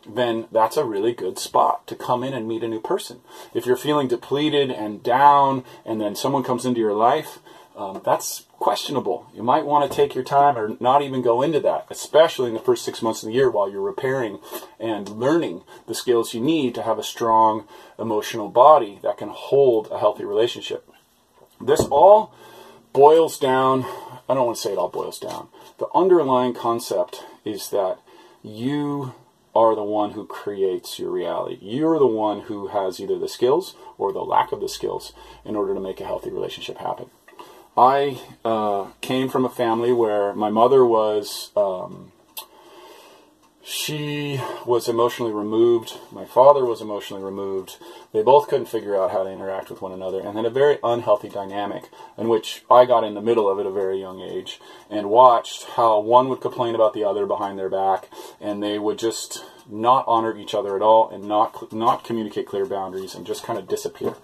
then 0.08 0.48
that's 0.52 0.78
a 0.78 0.86
really 0.86 1.14
good 1.14 1.40
spot 1.40 1.88
to 1.88 1.96
come 1.96 2.24
in 2.24 2.34
and 2.34 2.48
meet 2.48 2.64
a 2.64 2.68
new 2.68 2.82
person. 2.82 3.22
If 3.54 3.66
you're 3.66 3.78
feeling 3.78 4.08
depleted 4.08 4.72
and 4.72 5.02
down, 5.02 5.64
and 5.86 6.02
then 6.02 6.16
someone 6.16 6.44
comes 6.44 6.66
into 6.66 6.82
your 6.82 6.94
life, 6.94 7.40
um, 7.78 8.02
that's 8.04 8.46
questionable. 8.54 9.28
You 9.36 9.44
might 9.44 9.66
want 9.66 9.90
to 9.90 9.96
take 9.96 10.16
your 10.16 10.24
time 10.24 10.58
or 10.58 10.76
not 10.80 11.04
even 11.04 11.22
go 11.22 11.44
into 11.44 11.60
that, 11.60 11.86
especially 11.92 12.48
in 12.48 12.56
the 12.56 12.60
first 12.60 12.84
six 12.84 13.04
months 13.04 13.22
of 13.22 13.28
the 13.28 13.36
year 13.36 13.52
while 13.52 13.70
you're 13.70 13.82
repairing 13.82 14.40
and 14.80 15.08
learning 15.08 15.62
the 15.86 15.94
skills 15.94 16.34
you 16.34 16.42
need 16.42 16.74
to 16.74 16.82
have 16.82 16.98
a 16.98 17.04
strong 17.04 17.68
emotional 18.00 18.50
body 18.50 18.98
that 19.04 19.20
can 19.20 19.30
hold 19.30 19.90
a 19.92 20.00
healthy 20.00 20.26
relationship. 20.26 20.90
This 21.62 21.82
all 21.82 22.34
boils 22.94 23.38
down, 23.38 23.84
I 24.28 24.34
don't 24.34 24.48
want 24.48 24.58
to 24.58 24.62
say 24.64 24.72
it 24.72 24.80
all 24.80 24.90
boils 24.90 25.20
down. 25.20 25.50
The 25.78 25.88
underlying 25.94 26.56
concept 26.56 27.24
is 27.46 27.70
that 27.70 28.00
you 28.42 29.14
are 29.54 29.76
the 29.76 29.84
one 29.84 30.12
who 30.12 30.26
creates 30.26 30.98
your 30.98 31.12
reality. 31.12 31.60
You're 31.62 32.00
the 32.00 32.08
one 32.08 32.42
who 32.42 32.68
has 32.68 33.00
either 33.00 33.20
the 33.20 33.28
skills 33.28 33.76
or 34.00 34.12
the 34.12 34.24
lack 34.24 34.52
of 34.52 34.62
the 34.62 34.70
skills 34.70 35.14
in 35.46 35.56
order 35.56 35.76
to 35.76 35.80
make 35.80 36.02
a 36.02 36.06
healthy 36.06 36.32
relationship 36.32 36.78
happen. 36.78 37.12
I 37.78 38.20
uh, 38.44 38.88
came 39.02 39.30
from 39.30 39.46
a 39.46 39.50
family 39.50 39.94
where 39.94 40.34
my 40.34 40.50
mother 40.50 40.84
was 40.84 41.52
um, 41.56 42.12
she 43.70 44.40
was 44.66 44.88
emotionally 44.88 45.34
removed. 45.34 45.98
My 46.10 46.24
father 46.24 46.64
was 46.64 46.80
emotionally 46.80 47.22
removed. 47.22 47.76
They 48.14 48.24
both 48.24 48.48
couldn't 48.48 48.68
figure 48.70 48.96
out 48.96 49.12
how 49.12 49.26
to 49.26 49.30
interact 49.30 49.70
with 49.70 49.82
one 49.82 49.92
another, 49.92 50.22
and 50.22 50.38
then 50.38 50.46
a 50.46 50.50
very 50.50 50.78
unhealthy 50.82 51.28
dynamic 51.28 51.90
in 52.18 52.30
which 52.30 52.64
I 52.72 52.86
got 52.86 53.04
in 53.04 53.14
the 53.14 53.22
middle 53.22 53.50
of 53.50 53.60
it 53.60 53.66
at 53.66 53.68
a 53.68 53.72
very 53.72 54.00
young 54.00 54.22
age 54.22 54.62
and 54.90 55.10
watched 55.10 55.66
how 55.76 56.00
one 56.00 56.30
would 56.30 56.40
complain 56.40 56.76
about 56.76 56.94
the 56.94 57.04
other 57.04 57.26
behind 57.26 57.60
their 57.60 57.70
back, 57.70 58.08
and 58.40 58.64
they 58.64 58.80
would 58.80 58.98
just 58.98 59.44
not 59.70 60.06
honor 60.08 60.38
each 60.38 60.56
other 60.56 60.78
at 60.78 60.82
all 60.82 61.10
and 61.10 61.26
not 61.26 61.74
not 61.74 62.06
communicate 62.06 62.48
clear 62.48 62.66
boundaries 62.66 63.16
and 63.16 63.28
just 63.28 63.44
kind 63.44 63.60
of 63.60 63.68
disappear. 63.68 64.16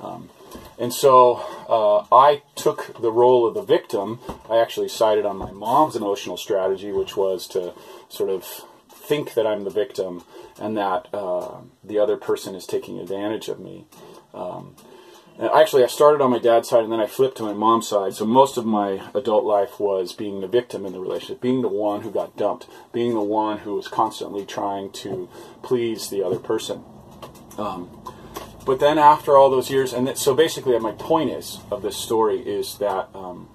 Um, 0.00 0.30
and 0.78 0.92
so 0.92 1.36
uh, 1.68 2.06
I 2.14 2.42
took 2.54 3.00
the 3.00 3.12
role 3.12 3.46
of 3.46 3.54
the 3.54 3.62
victim. 3.62 4.18
I 4.50 4.58
actually 4.58 4.88
sided 4.88 5.24
on 5.24 5.36
my 5.36 5.50
mom's 5.50 5.96
emotional 5.96 6.36
strategy, 6.36 6.92
which 6.92 7.16
was 7.16 7.46
to 7.48 7.74
sort 8.08 8.30
of 8.30 8.44
think 8.88 9.34
that 9.34 9.46
I'm 9.46 9.64
the 9.64 9.70
victim 9.70 10.24
and 10.58 10.76
that 10.76 11.08
uh, 11.12 11.58
the 11.82 11.98
other 11.98 12.16
person 12.16 12.54
is 12.54 12.66
taking 12.66 12.98
advantage 12.98 13.48
of 13.48 13.58
me. 13.60 13.86
Um, 14.32 14.76
actually, 15.40 15.84
I 15.84 15.88
started 15.88 16.22
on 16.22 16.30
my 16.30 16.38
dad's 16.38 16.68
side 16.68 16.84
and 16.84 16.92
then 16.92 17.00
I 17.00 17.06
flipped 17.06 17.36
to 17.38 17.42
my 17.42 17.52
mom's 17.52 17.88
side. 17.88 18.14
So 18.14 18.24
most 18.24 18.56
of 18.56 18.64
my 18.64 19.02
adult 19.14 19.44
life 19.44 19.80
was 19.80 20.12
being 20.12 20.40
the 20.40 20.46
victim 20.46 20.86
in 20.86 20.92
the 20.92 21.00
relationship, 21.00 21.40
being 21.40 21.62
the 21.62 21.68
one 21.68 22.02
who 22.02 22.10
got 22.10 22.36
dumped, 22.36 22.68
being 22.92 23.14
the 23.14 23.20
one 23.20 23.58
who 23.58 23.74
was 23.74 23.88
constantly 23.88 24.46
trying 24.46 24.90
to 24.92 25.28
please 25.62 26.08
the 26.08 26.22
other 26.24 26.38
person. 26.38 26.84
Um, 27.58 27.90
but 28.64 28.78
then 28.80 28.98
after 28.98 29.36
all 29.36 29.50
those 29.50 29.70
years, 29.70 29.92
and 29.92 30.16
so 30.16 30.34
basically, 30.34 30.78
my 30.78 30.92
point 30.92 31.30
is 31.30 31.58
of 31.70 31.82
this 31.82 31.96
story 31.96 32.40
is 32.40 32.78
that 32.78 33.08
um, 33.14 33.48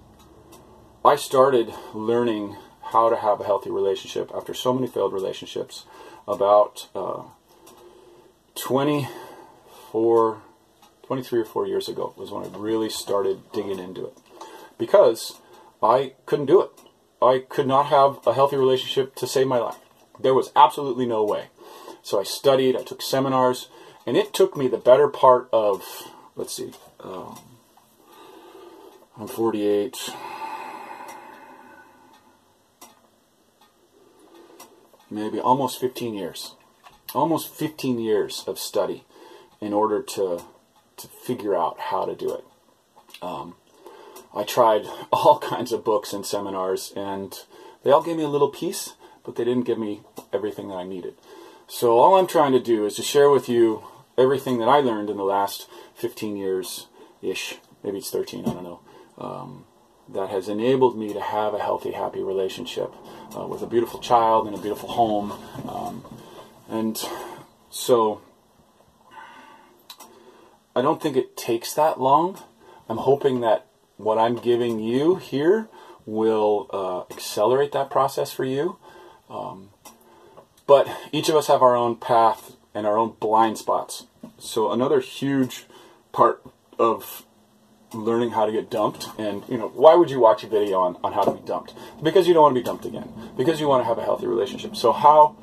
I 1.04 1.16
started 1.16 1.74
learning 1.94 2.58
how 2.92 3.10
to 3.10 3.16
have 3.16 3.40
a 3.40 3.44
healthy 3.44 3.70
relationship 3.70 4.32
after 4.36 4.54
so 4.54 4.74
many 4.74 4.88
failed 4.88 5.14
relationships 5.14 5.86
about 6.28 6.90
uh, 6.96 7.24
24, 8.56 10.42
23 11.04 11.40
or 11.40 11.46
4 11.46 11.68
years 11.68 11.88
ago 11.88 12.14
was 12.18 12.32
when 12.32 12.44
I 12.44 12.58
really 12.58 12.90
started 12.90 13.52
digging 13.54 13.80
into 13.80 14.06
it. 14.06 14.18
Because 14.78 15.40
I 15.82 16.14
couldn't 16.26 16.46
do 16.48 16.62
it. 16.62 16.72
I 17.22 17.44
could 17.48 17.68
not 17.68 17.88
have 17.88 18.20
a 18.28 18.34
healthy 18.34 18.58
relationship 18.58 19.16
to 19.16 19.28
save 19.28 19.48
my 19.48 19.58
life. 19.58 19.78
There 20.20 20.34
was 20.34 20.52
absolutely 20.56 21.06
no 21.06 21.24
way. 21.24 21.46
So 22.02 22.20
I 22.20 22.24
studied, 22.24 22.76
I 22.76 22.84
took 22.84 23.02
seminars, 23.02 23.70
and 24.08 24.18
it 24.18 24.34
took 24.34 24.58
me 24.58 24.68
the 24.68 24.78
better 24.78 25.08
part 25.08 25.50
of, 25.54 25.84
let's 26.36 26.54
see, 26.54 26.72
um, 27.02 27.38
I'm 29.20 29.28
48. 29.28 30.10
maybe 35.10 35.40
almost 35.40 35.80
15 35.80 36.14
years, 36.14 36.56
almost 37.16 37.54
15 37.54 38.00
years 38.00 38.44
of 38.48 38.60
study 38.60 39.04
in 39.62 39.74
order 39.74 40.02
to 40.02 40.42
to 40.98 41.08
figure 41.08 41.56
out 41.56 41.80
how 41.80 42.06
to 42.06 42.16
do 42.16 42.34
it. 42.34 42.44
Um, 43.22 43.56
I 44.36 44.44
tried 44.44 44.88
all 45.12 45.40
kinds 45.40 45.72
of 45.72 45.84
books 45.84 46.12
and 46.12 46.26
seminars, 46.26 46.92
and 46.96 47.34
they 47.84 47.92
all 47.92 48.02
gave 48.02 48.18
me 48.18 48.24
a 48.24 48.30
little 48.30 48.50
piece, 48.50 48.96
but 49.24 49.36
they 49.36 49.44
didn't 49.44 49.66
give 49.66 49.78
me 49.78 50.02
everything 50.34 50.70
that 50.70 50.76
I 50.76 50.84
needed. 50.84 51.14
So 51.68 52.00
all 52.00 52.16
I'm 52.16 52.28
trying 52.28 52.54
to 52.54 52.60
do 52.60 52.86
is 52.86 52.96
to 52.96 53.04
share 53.04 53.30
with 53.30 53.48
you 53.48 53.84
everything 54.18 54.58
that 54.60 54.68
I 54.68 54.80
learned 54.80 55.10
in 55.10 55.18
the 55.18 55.24
last 55.24 55.70
15 55.96 56.36
years 56.36 56.88
ish, 57.22 57.56
maybe 57.84 58.00
it's 58.00 58.10
13, 58.10 58.46
I 58.46 58.54
don't 58.54 58.64
know. 58.64 58.80
Um, 59.18 59.66
that 60.10 60.30
has 60.30 60.48
enabled 60.48 60.98
me 60.98 61.14
to 61.14 61.22
have 61.22 61.54
a 61.54 61.60
healthy, 61.60 61.92
happy 61.92 62.22
relationship 62.22 62.94
uh, 63.38 63.46
with 63.46 63.62
a 63.62 63.68
beautiful 63.68 64.00
child 64.00 64.48
and 64.48 64.56
a 64.56 64.60
beautiful 64.60 64.90
home. 64.90 65.34
Um, 65.68 66.06
and 66.70 66.98
so 67.70 68.22
I 70.76 70.82
don't 70.82 71.02
think 71.02 71.18
it 71.18 71.36
takes 71.36 71.74
that 71.74 72.00
long. 72.00 72.40
I'm 72.88 72.98
hoping 72.98 73.42
that 73.42 73.66
what 73.98 74.18
I'm 74.18 74.36
giving 74.36 74.80
you 74.80 75.16
here 75.16 75.68
will 76.06 76.70
uh, 76.72 77.14
accelerate 77.14 77.74
that 77.74 77.90
process 77.90 78.32
for 78.32 78.46
you. 78.46 78.78
Um, 79.30 79.72
but 80.66 80.88
each 81.12 81.30
of 81.30 81.36
us 81.36 81.48
have 81.48 81.62
our 81.62 81.76
own 81.76 81.96
path 81.96 82.57
and 82.78 82.86
our 82.86 82.96
own 82.96 83.16
blind 83.20 83.58
spots. 83.58 84.06
So 84.38 84.72
another 84.72 85.00
huge 85.00 85.66
part 86.12 86.44
of 86.78 87.26
learning 87.92 88.32
how 88.32 88.46
to 88.46 88.52
get 88.52 88.70
dumped 88.70 89.08
and 89.18 89.44
you 89.48 89.58
know 89.58 89.70
why 89.70 89.96
would 89.96 90.12
you 90.12 90.20
watch 90.20 90.44
a 90.44 90.48
video 90.48 90.80
on, 90.82 90.98
on 91.04 91.12
how 91.14 91.24
to 91.24 91.32
be 91.32 91.42
dumped? 91.48 91.74
Because 92.04 92.28
you 92.28 92.34
don't 92.36 92.44
want 92.44 92.56
to 92.56 92.62
be 92.62 92.66
dumped 92.66 92.86
again. 92.86 93.12
Because 93.36 93.60
you 93.60 93.68
want 93.68 93.82
to 93.82 93.86
have 93.86 93.98
a 93.98 94.04
healthy 94.04 94.28
relationship. 94.28 94.76
So 94.76 94.92
how 94.92 95.36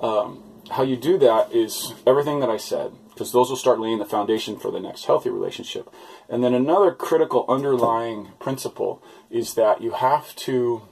um, 0.00 0.42
how 0.70 0.82
you 0.82 0.96
do 0.96 1.16
that 1.18 1.52
is 1.52 1.94
everything 2.06 2.40
that 2.40 2.48
i 2.48 2.56
said 2.56 2.92
because 3.10 3.32
those 3.32 3.50
will 3.50 3.56
start 3.56 3.78
laying 3.78 3.98
the 3.98 4.04
foundation 4.04 4.58
for 4.58 4.70
the 4.70 4.80
next 4.80 5.04
healthy 5.04 5.28
relationship. 5.28 5.92
And 6.28 6.42
then 6.42 6.54
another 6.54 6.90
critical 6.90 7.44
underlying 7.48 8.30
principle 8.38 9.02
is 9.30 9.54
that 9.54 9.82
you 9.82 9.92
have 9.92 10.34
to 10.36 10.82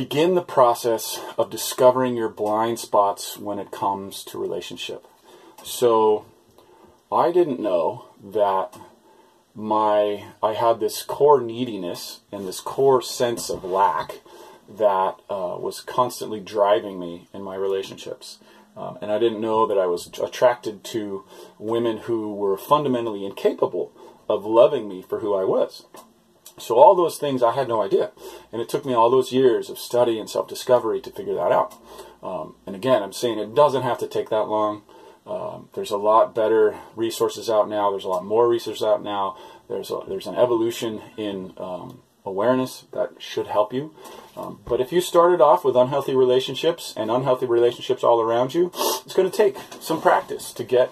begin 0.00 0.34
the 0.34 0.40
process 0.40 1.20
of 1.36 1.50
discovering 1.50 2.16
your 2.16 2.30
blind 2.30 2.78
spots 2.78 3.36
when 3.36 3.58
it 3.58 3.70
comes 3.70 4.24
to 4.24 4.38
relationship. 4.38 5.06
So 5.62 6.24
I 7.12 7.30
didn't 7.30 7.60
know 7.60 8.06
that 8.32 8.78
my 9.54 10.24
I 10.42 10.54
had 10.54 10.80
this 10.80 11.02
core 11.02 11.42
neediness 11.42 12.20
and 12.32 12.48
this 12.48 12.60
core 12.60 13.02
sense 13.02 13.50
of 13.50 13.62
lack 13.62 14.20
that 14.70 15.16
uh, 15.28 15.58
was 15.60 15.82
constantly 15.82 16.40
driving 16.40 16.98
me 16.98 17.28
in 17.34 17.42
my 17.42 17.56
relationships. 17.56 18.38
Um, 18.78 18.96
and 19.02 19.12
I 19.12 19.18
didn't 19.18 19.42
know 19.42 19.66
that 19.66 19.76
I 19.76 19.84
was 19.84 20.06
attracted 20.06 20.82
to 20.94 21.24
women 21.58 21.98
who 21.98 22.34
were 22.34 22.56
fundamentally 22.56 23.26
incapable 23.26 23.92
of 24.30 24.46
loving 24.46 24.88
me 24.88 25.02
for 25.02 25.20
who 25.20 25.34
I 25.34 25.44
was. 25.44 25.84
So 26.58 26.76
all 26.76 26.94
those 26.94 27.18
things 27.18 27.42
I 27.42 27.52
had 27.52 27.68
no 27.68 27.82
idea, 27.82 28.10
and 28.52 28.60
it 28.60 28.68
took 28.68 28.84
me 28.84 28.92
all 28.92 29.10
those 29.10 29.32
years 29.32 29.70
of 29.70 29.78
study 29.78 30.18
and 30.18 30.28
self-discovery 30.28 31.00
to 31.02 31.10
figure 31.10 31.34
that 31.34 31.52
out. 31.52 31.74
Um, 32.22 32.56
and 32.66 32.76
again, 32.76 33.02
I'm 33.02 33.12
saying 33.12 33.38
it 33.38 33.54
doesn't 33.54 33.82
have 33.82 33.98
to 33.98 34.06
take 34.06 34.28
that 34.30 34.48
long. 34.48 34.82
Um, 35.26 35.68
there's 35.74 35.90
a 35.90 35.96
lot 35.96 36.34
better 36.34 36.76
resources 36.96 37.48
out 37.48 37.68
now. 37.68 37.90
There's 37.90 38.04
a 38.04 38.08
lot 38.08 38.24
more 38.24 38.48
research 38.48 38.82
out 38.82 39.02
now. 39.02 39.36
There's 39.68 39.90
a, 39.90 40.00
there's 40.08 40.26
an 40.26 40.34
evolution 40.34 41.00
in 41.16 41.54
um, 41.56 42.02
awareness 42.24 42.84
that 42.92 43.10
should 43.18 43.46
help 43.46 43.72
you. 43.72 43.94
Um, 44.36 44.60
but 44.66 44.80
if 44.80 44.92
you 44.92 45.00
started 45.00 45.40
off 45.40 45.64
with 45.64 45.76
unhealthy 45.76 46.14
relationships 46.14 46.92
and 46.96 47.10
unhealthy 47.10 47.46
relationships 47.46 48.02
all 48.02 48.20
around 48.20 48.54
you, 48.54 48.72
it's 49.04 49.14
going 49.14 49.30
to 49.30 49.36
take 49.36 49.56
some 49.80 50.00
practice 50.00 50.52
to 50.54 50.64
get 50.64 50.90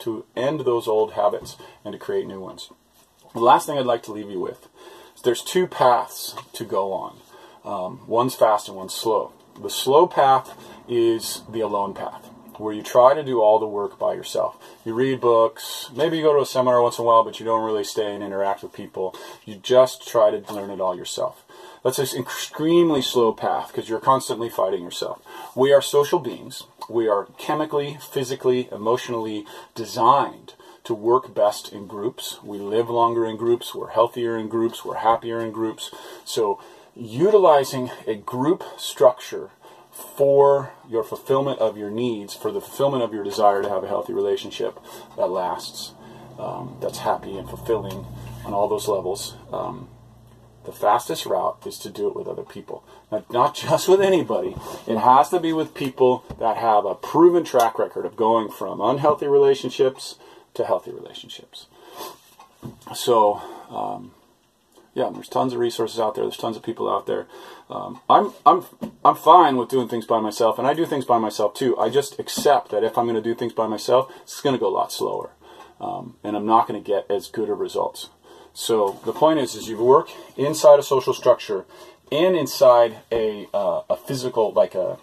to 0.00 0.24
end 0.34 0.60
those 0.60 0.88
old 0.88 1.12
habits 1.12 1.56
and 1.84 1.92
to 1.92 1.98
create 1.98 2.26
new 2.26 2.40
ones. 2.40 2.70
The 3.36 3.42
last 3.42 3.66
thing 3.66 3.76
I'd 3.76 3.84
like 3.84 4.02
to 4.04 4.12
leave 4.12 4.30
you 4.30 4.40
with 4.40 4.66
is 5.14 5.20
there's 5.20 5.42
two 5.42 5.66
paths 5.66 6.34
to 6.54 6.64
go 6.64 6.94
on. 6.94 7.18
Um, 7.66 8.00
one's 8.06 8.34
fast 8.34 8.66
and 8.66 8.78
one's 8.78 8.94
slow. 8.94 9.34
The 9.60 9.68
slow 9.68 10.06
path 10.06 10.58
is 10.88 11.42
the 11.46 11.60
alone 11.60 11.92
path, 11.92 12.30
where 12.56 12.72
you 12.72 12.82
try 12.82 13.12
to 13.12 13.22
do 13.22 13.42
all 13.42 13.58
the 13.58 13.66
work 13.66 13.98
by 13.98 14.14
yourself. 14.14 14.56
You 14.86 14.94
read 14.94 15.20
books, 15.20 15.90
maybe 15.94 16.16
you 16.16 16.22
go 16.22 16.32
to 16.32 16.40
a 16.40 16.46
seminar 16.46 16.80
once 16.80 16.98
in 16.98 17.02
a 17.02 17.06
while, 17.06 17.24
but 17.24 17.38
you 17.38 17.44
don't 17.44 17.62
really 17.62 17.84
stay 17.84 18.14
and 18.14 18.24
interact 18.24 18.62
with 18.62 18.72
people. 18.72 19.14
You 19.44 19.56
just 19.56 20.08
try 20.08 20.30
to 20.30 20.54
learn 20.54 20.70
it 20.70 20.80
all 20.80 20.96
yourself. 20.96 21.44
That's 21.84 21.98
an 21.98 22.18
extremely 22.18 23.02
slow 23.02 23.34
path 23.34 23.66
because 23.66 23.90
you're 23.90 24.00
constantly 24.00 24.48
fighting 24.48 24.82
yourself. 24.82 25.20
We 25.54 25.74
are 25.74 25.82
social 25.82 26.20
beings. 26.20 26.62
We 26.88 27.06
are 27.06 27.26
chemically, 27.36 27.98
physically, 28.00 28.70
emotionally 28.72 29.44
designed 29.74 30.54
to 30.86 30.94
work 30.94 31.34
best 31.34 31.72
in 31.72 31.86
groups. 31.86 32.38
We 32.44 32.58
live 32.58 32.88
longer 32.88 33.26
in 33.26 33.36
groups, 33.36 33.74
we're 33.74 33.90
healthier 33.90 34.38
in 34.38 34.48
groups, 34.48 34.84
we're 34.84 34.98
happier 34.98 35.40
in 35.40 35.50
groups. 35.50 35.90
So, 36.24 36.60
utilizing 36.94 37.90
a 38.06 38.14
group 38.14 38.62
structure 38.78 39.50
for 39.90 40.72
your 40.88 41.02
fulfillment 41.02 41.58
of 41.58 41.76
your 41.76 41.90
needs, 41.90 42.34
for 42.34 42.52
the 42.52 42.60
fulfillment 42.60 43.02
of 43.02 43.12
your 43.12 43.24
desire 43.24 43.62
to 43.62 43.68
have 43.68 43.82
a 43.82 43.88
healthy 43.88 44.12
relationship 44.12 44.78
that 45.16 45.26
lasts, 45.26 45.92
um, 46.38 46.76
that's 46.80 46.98
happy 46.98 47.36
and 47.36 47.48
fulfilling 47.48 48.06
on 48.44 48.54
all 48.54 48.68
those 48.68 48.86
levels. 48.86 49.34
Um, 49.52 49.88
the 50.64 50.72
fastest 50.72 51.26
route 51.26 51.58
is 51.66 51.78
to 51.78 51.90
do 51.90 52.08
it 52.08 52.14
with 52.14 52.28
other 52.28 52.42
people. 52.42 52.84
Now, 53.10 53.24
not 53.30 53.54
just 53.56 53.88
with 53.88 54.00
anybody. 54.00 54.54
It 54.86 54.98
has 54.98 55.30
to 55.30 55.40
be 55.40 55.52
with 55.52 55.74
people 55.74 56.24
that 56.38 56.56
have 56.58 56.84
a 56.84 56.94
proven 56.94 57.44
track 57.44 57.76
record 57.76 58.06
of 58.06 58.14
going 58.16 58.50
from 58.50 58.80
unhealthy 58.80 59.26
relationships 59.26 60.14
to 60.56 60.64
healthy 60.64 60.90
relationships. 60.90 61.66
So, 62.94 63.40
um, 63.70 64.12
yeah, 64.94 65.10
there's 65.12 65.28
tons 65.28 65.52
of 65.52 65.58
resources 65.58 66.00
out 66.00 66.14
there. 66.14 66.24
There's 66.24 66.36
tons 66.36 66.56
of 66.56 66.62
people 66.62 66.90
out 66.90 67.06
there. 67.06 67.26
Um, 67.68 68.00
I'm 68.08 68.32
I'm 68.44 68.64
I'm 69.04 69.14
fine 69.14 69.56
with 69.56 69.68
doing 69.68 69.88
things 69.88 70.06
by 70.06 70.20
myself, 70.20 70.58
and 70.58 70.66
I 70.66 70.72
do 70.72 70.86
things 70.86 71.04
by 71.04 71.18
myself 71.18 71.54
too. 71.54 71.76
I 71.78 71.90
just 71.90 72.18
accept 72.18 72.70
that 72.70 72.82
if 72.82 72.96
I'm 72.96 73.04
going 73.04 73.22
to 73.22 73.22
do 73.22 73.34
things 73.34 73.52
by 73.52 73.66
myself, 73.66 74.10
it's 74.22 74.40
going 74.40 74.54
to 74.54 74.60
go 74.60 74.68
a 74.68 74.76
lot 74.76 74.90
slower, 74.90 75.30
um, 75.80 76.16
and 76.24 76.34
I'm 76.34 76.46
not 76.46 76.66
going 76.66 76.82
to 76.82 76.86
get 76.86 77.10
as 77.10 77.28
good 77.28 77.50
of 77.50 77.58
results. 77.58 78.08
So 78.54 78.98
the 79.04 79.12
point 79.12 79.38
is, 79.38 79.54
is 79.54 79.68
you 79.68 79.76
work 79.76 80.08
inside 80.36 80.78
a 80.78 80.82
social 80.82 81.12
structure 81.12 81.66
and 82.10 82.34
inside 82.34 82.96
a 83.12 83.48
uh, 83.52 83.82
a 83.90 83.96
physical 83.96 84.52
like 84.52 84.74
a 84.74 84.96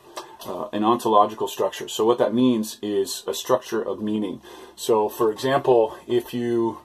uh, 0.46 0.70
an 0.74 0.84
ontological 0.84 1.48
structure. 1.48 1.88
So 1.88 2.04
what 2.04 2.18
that 2.18 2.34
means 2.34 2.78
is 2.82 3.24
a 3.28 3.34
structure 3.34 3.82
of 3.82 4.02
meaning. 4.02 4.42
So 4.76 5.10
for 5.10 5.32
example, 5.32 5.98
if 6.08 6.34
you, 6.34 6.80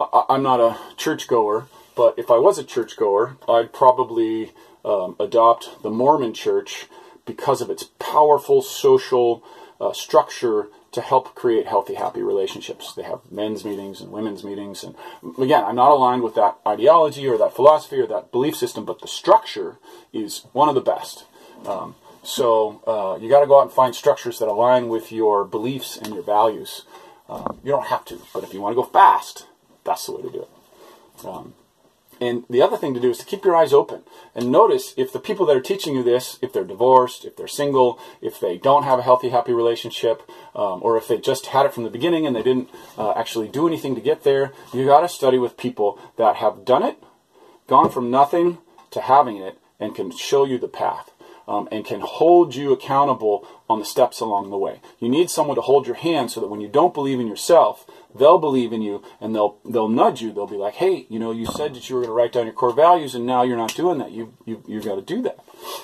I, 0.00 0.24
am 0.30 0.42
not 0.42 0.60
a 0.60 0.78
churchgoer, 0.96 1.66
but 1.96 2.18
if 2.18 2.30
I 2.30 2.38
was 2.38 2.58
a 2.58 2.64
churchgoer, 2.64 3.36
I'd 3.48 3.72
probably 3.72 4.52
um, 4.84 5.16
adopt 5.18 5.82
the 5.82 5.90
Mormon 5.90 6.34
Church 6.34 6.86
because 7.26 7.60
of 7.60 7.70
its 7.70 7.84
powerful 7.98 8.62
social 8.62 9.42
uh, 9.80 9.92
structure 9.92 10.68
to 10.92 11.00
help 11.00 11.34
create 11.34 11.66
healthy, 11.66 11.94
happy 11.94 12.22
relationships. 12.22 12.92
They 12.94 13.02
have 13.02 13.20
men's 13.30 13.64
meetings 13.64 14.00
and 14.00 14.12
women's 14.12 14.44
meetings. 14.44 14.84
And 14.84 14.94
again, 15.38 15.64
I'm 15.64 15.74
not 15.74 15.90
aligned 15.90 16.22
with 16.22 16.36
that 16.36 16.58
ideology 16.66 17.26
or 17.26 17.36
that 17.38 17.54
philosophy 17.54 17.98
or 17.98 18.06
that 18.06 18.30
belief 18.30 18.54
system, 18.54 18.84
but 18.84 19.00
the 19.00 19.08
structure 19.08 19.78
is 20.12 20.46
one 20.52 20.68
of 20.68 20.76
the 20.76 20.80
best. 20.80 21.24
Um, 21.66 21.96
so 22.22 22.80
uh, 22.86 23.20
you 23.20 23.28
got 23.28 23.40
to 23.40 23.46
go 23.46 23.58
out 23.58 23.64
and 23.64 23.72
find 23.72 23.94
structures 23.94 24.38
that 24.38 24.48
align 24.48 24.88
with 24.88 25.10
your 25.10 25.44
beliefs 25.44 25.96
and 25.96 26.14
your 26.14 26.22
values. 26.22 26.82
Um, 27.28 27.60
you 27.64 27.70
don't 27.70 27.86
have 27.86 28.04
to, 28.06 28.20
but 28.32 28.44
if 28.44 28.52
you 28.52 28.60
want 28.60 28.76
to 28.76 28.82
go 28.82 28.88
fast, 28.88 29.46
that's 29.84 30.06
the 30.06 30.12
way 30.12 30.22
to 30.22 30.30
do 30.30 30.42
it. 30.42 31.24
Um, 31.24 31.54
and 32.20 32.44
the 32.48 32.62
other 32.62 32.76
thing 32.76 32.94
to 32.94 33.00
do 33.00 33.10
is 33.10 33.18
to 33.18 33.24
keep 33.24 33.44
your 33.44 33.56
eyes 33.56 33.72
open 33.72 34.02
and 34.34 34.50
notice 34.50 34.94
if 34.96 35.12
the 35.12 35.18
people 35.18 35.46
that 35.46 35.56
are 35.56 35.60
teaching 35.60 35.94
you 35.94 36.02
this, 36.02 36.38
if 36.42 36.52
they're 36.52 36.64
divorced, 36.64 37.24
if 37.24 37.36
they're 37.36 37.48
single, 37.48 37.98
if 38.20 38.38
they 38.38 38.56
don't 38.56 38.84
have 38.84 38.98
a 38.98 39.02
healthy, 39.02 39.30
happy 39.30 39.52
relationship, 39.52 40.22
um, 40.54 40.80
or 40.82 40.96
if 40.96 41.08
they 41.08 41.18
just 41.18 41.46
had 41.46 41.66
it 41.66 41.74
from 41.74 41.84
the 41.84 41.90
beginning 41.90 42.26
and 42.26 42.36
they 42.36 42.42
didn't 42.42 42.68
uh, 42.96 43.12
actually 43.12 43.48
do 43.48 43.66
anything 43.66 43.94
to 43.94 44.00
get 44.00 44.22
there, 44.22 44.52
you 44.72 44.86
got 44.86 45.00
to 45.00 45.08
study 45.08 45.38
with 45.38 45.56
people 45.56 45.98
that 46.16 46.36
have 46.36 46.64
done 46.64 46.82
it, 46.82 47.02
gone 47.66 47.90
from 47.90 48.10
nothing 48.10 48.58
to 48.90 49.00
having 49.00 49.38
it, 49.38 49.58
and 49.80 49.94
can 49.94 50.10
show 50.10 50.44
you 50.44 50.58
the 50.58 50.68
path 50.68 51.10
um, 51.46 51.68
and 51.70 51.84
can 51.84 52.00
hold 52.00 52.54
you 52.54 52.72
accountable 52.72 53.46
on 53.68 53.78
the 53.78 53.84
steps 53.84 54.20
along 54.20 54.50
the 54.50 54.58
way. 54.58 54.80
You 54.98 55.08
need 55.08 55.30
someone 55.30 55.56
to 55.56 55.62
hold 55.62 55.86
your 55.86 55.96
hand 55.96 56.30
so 56.30 56.40
that 56.40 56.48
when 56.48 56.60
you 56.60 56.68
don't 56.68 56.94
believe 56.94 57.20
in 57.20 57.26
yourself, 57.26 57.86
they'll 58.14 58.38
believe 58.38 58.72
in 58.72 58.82
you 58.82 59.02
and 59.20 59.34
they'll 59.34 59.58
they'll 59.64 59.88
nudge 59.88 60.22
you. 60.22 60.32
They'll 60.32 60.46
be 60.46 60.56
like, 60.56 60.74
"Hey, 60.74 61.06
you 61.08 61.18
know, 61.18 61.32
you 61.32 61.46
said 61.46 61.74
that 61.74 61.88
you 61.88 61.96
were 61.96 62.02
going 62.02 62.10
to 62.10 62.14
write 62.14 62.32
down 62.32 62.46
your 62.46 62.54
core 62.54 62.72
values, 62.72 63.14
and 63.14 63.26
now 63.26 63.42
you're 63.42 63.56
not 63.56 63.74
doing 63.74 63.98
that. 63.98 64.12
You 64.12 64.34
you 64.44 64.62
you've 64.66 64.84
got 64.84 64.96
to 64.96 65.02
do 65.02 65.22
that." 65.22 65.38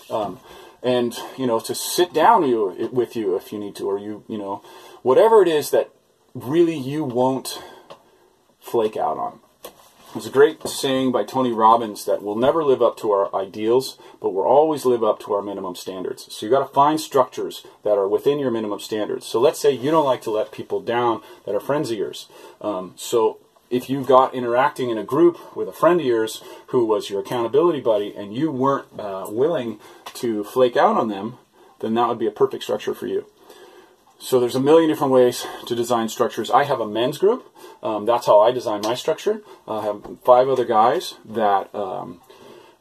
Um, 0.09 0.41
and 0.83 1.17
you 1.37 1.47
know, 1.47 1.61
to 1.61 1.75
sit 1.75 2.13
down 2.13 2.47
you, 2.47 2.91
with 2.93 3.17
you 3.17 3.37
if 3.37 3.53
you 3.53 3.59
need 3.59 3.77
to, 3.77 3.85
or 3.91 3.99
you 3.99 4.25
you 4.29 4.39
know, 4.39 4.63
whatever 5.03 5.43
it 5.43 5.49
is 5.49 5.71
that 5.71 5.91
really 6.35 6.77
you 6.77 7.05
won't 7.05 7.63
flake 8.61 8.97
out 8.97 9.19
on. 9.19 9.41
There's 10.13 10.27
a 10.27 10.31
great 10.31 10.67
saying 10.67 11.13
by 11.13 11.23
Tony 11.23 11.53
Robbins 11.53 12.05
that 12.05 12.21
we'll 12.21 12.35
never 12.35 12.65
live 12.65 12.83
up 12.83 12.97
to 12.97 13.13
our 13.13 13.33
ideals, 13.33 13.97
but 14.21 14.31
we'll 14.31 14.45
always 14.45 14.85
live 14.85 15.05
up 15.05 15.21
to 15.21 15.35
our 15.35 15.41
minimum 15.41 15.77
standards. 15.77 16.27
So 16.35 16.45
you've 16.45 16.53
got 16.53 16.67
to 16.67 16.75
find 16.75 17.01
structures 17.01 17.65
that 17.85 17.97
are 17.97 18.09
within 18.09 18.41
your 18.41 18.51
minimum 18.51 18.81
standards. 18.81 19.25
So 19.25 19.41
let's 19.41 19.61
say 19.61 19.71
you 19.71 19.93
don't 19.93 20.05
like 20.05 20.23
to 20.23 20.33
let 20.33 20.51
people 20.51 20.81
down 20.81 21.23
that 21.47 21.55
are 21.55 21.61
friends 21.61 21.93
of 21.93 21.99
yours. 21.99 22.29
Um, 22.61 22.95
so 22.97 23.39
if 23.71 23.89
you 23.89 24.03
got 24.03 24.35
interacting 24.35 24.91
in 24.91 24.99
a 24.99 25.05
group 25.05 25.57
with 25.57 25.69
a 25.69 25.73
friend 25.73 26.01
of 26.01 26.07
yours 26.07 26.43
who 26.69 26.85
was 26.85 27.09
your 27.09 27.21
accountability 27.21 27.81
buddy 27.81 28.13
and 28.13 28.35
you 28.35 28.51
weren't 28.51 28.89
uh, 28.99 29.27
willing 29.29 29.79
to 30.15 30.43
flake 30.43 30.77
out 30.77 30.97
on 30.97 31.07
them, 31.07 31.39
then 31.79 31.95
that 31.95 32.09
would 32.09 32.19
be 32.19 32.27
a 32.27 32.33
perfect 32.33 32.65
structure 32.65 32.95
for 32.95 33.07
you. 33.07 33.27
So 34.23 34.39
there's 34.39 34.55
a 34.55 34.61
million 34.61 34.91
different 34.91 35.15
ways 35.15 35.47
to 35.67 35.75
design 35.75 36.11
structures. 36.11 36.51
I 36.51 36.65
have 36.65 36.79
a 36.79 36.87
men's 36.87 37.17
group. 37.17 37.51
Um, 37.83 38.05
that's 38.05 38.27
how 38.27 38.41
I 38.41 38.53
design 38.53 38.83
my 38.85 38.95
structure. 38.95 39.43
I 39.67 39.83
have 39.83 40.05
five 40.25 40.47
other 40.47 40.67
guys 40.67 41.15
that 41.25 41.75
um, 41.75 42.21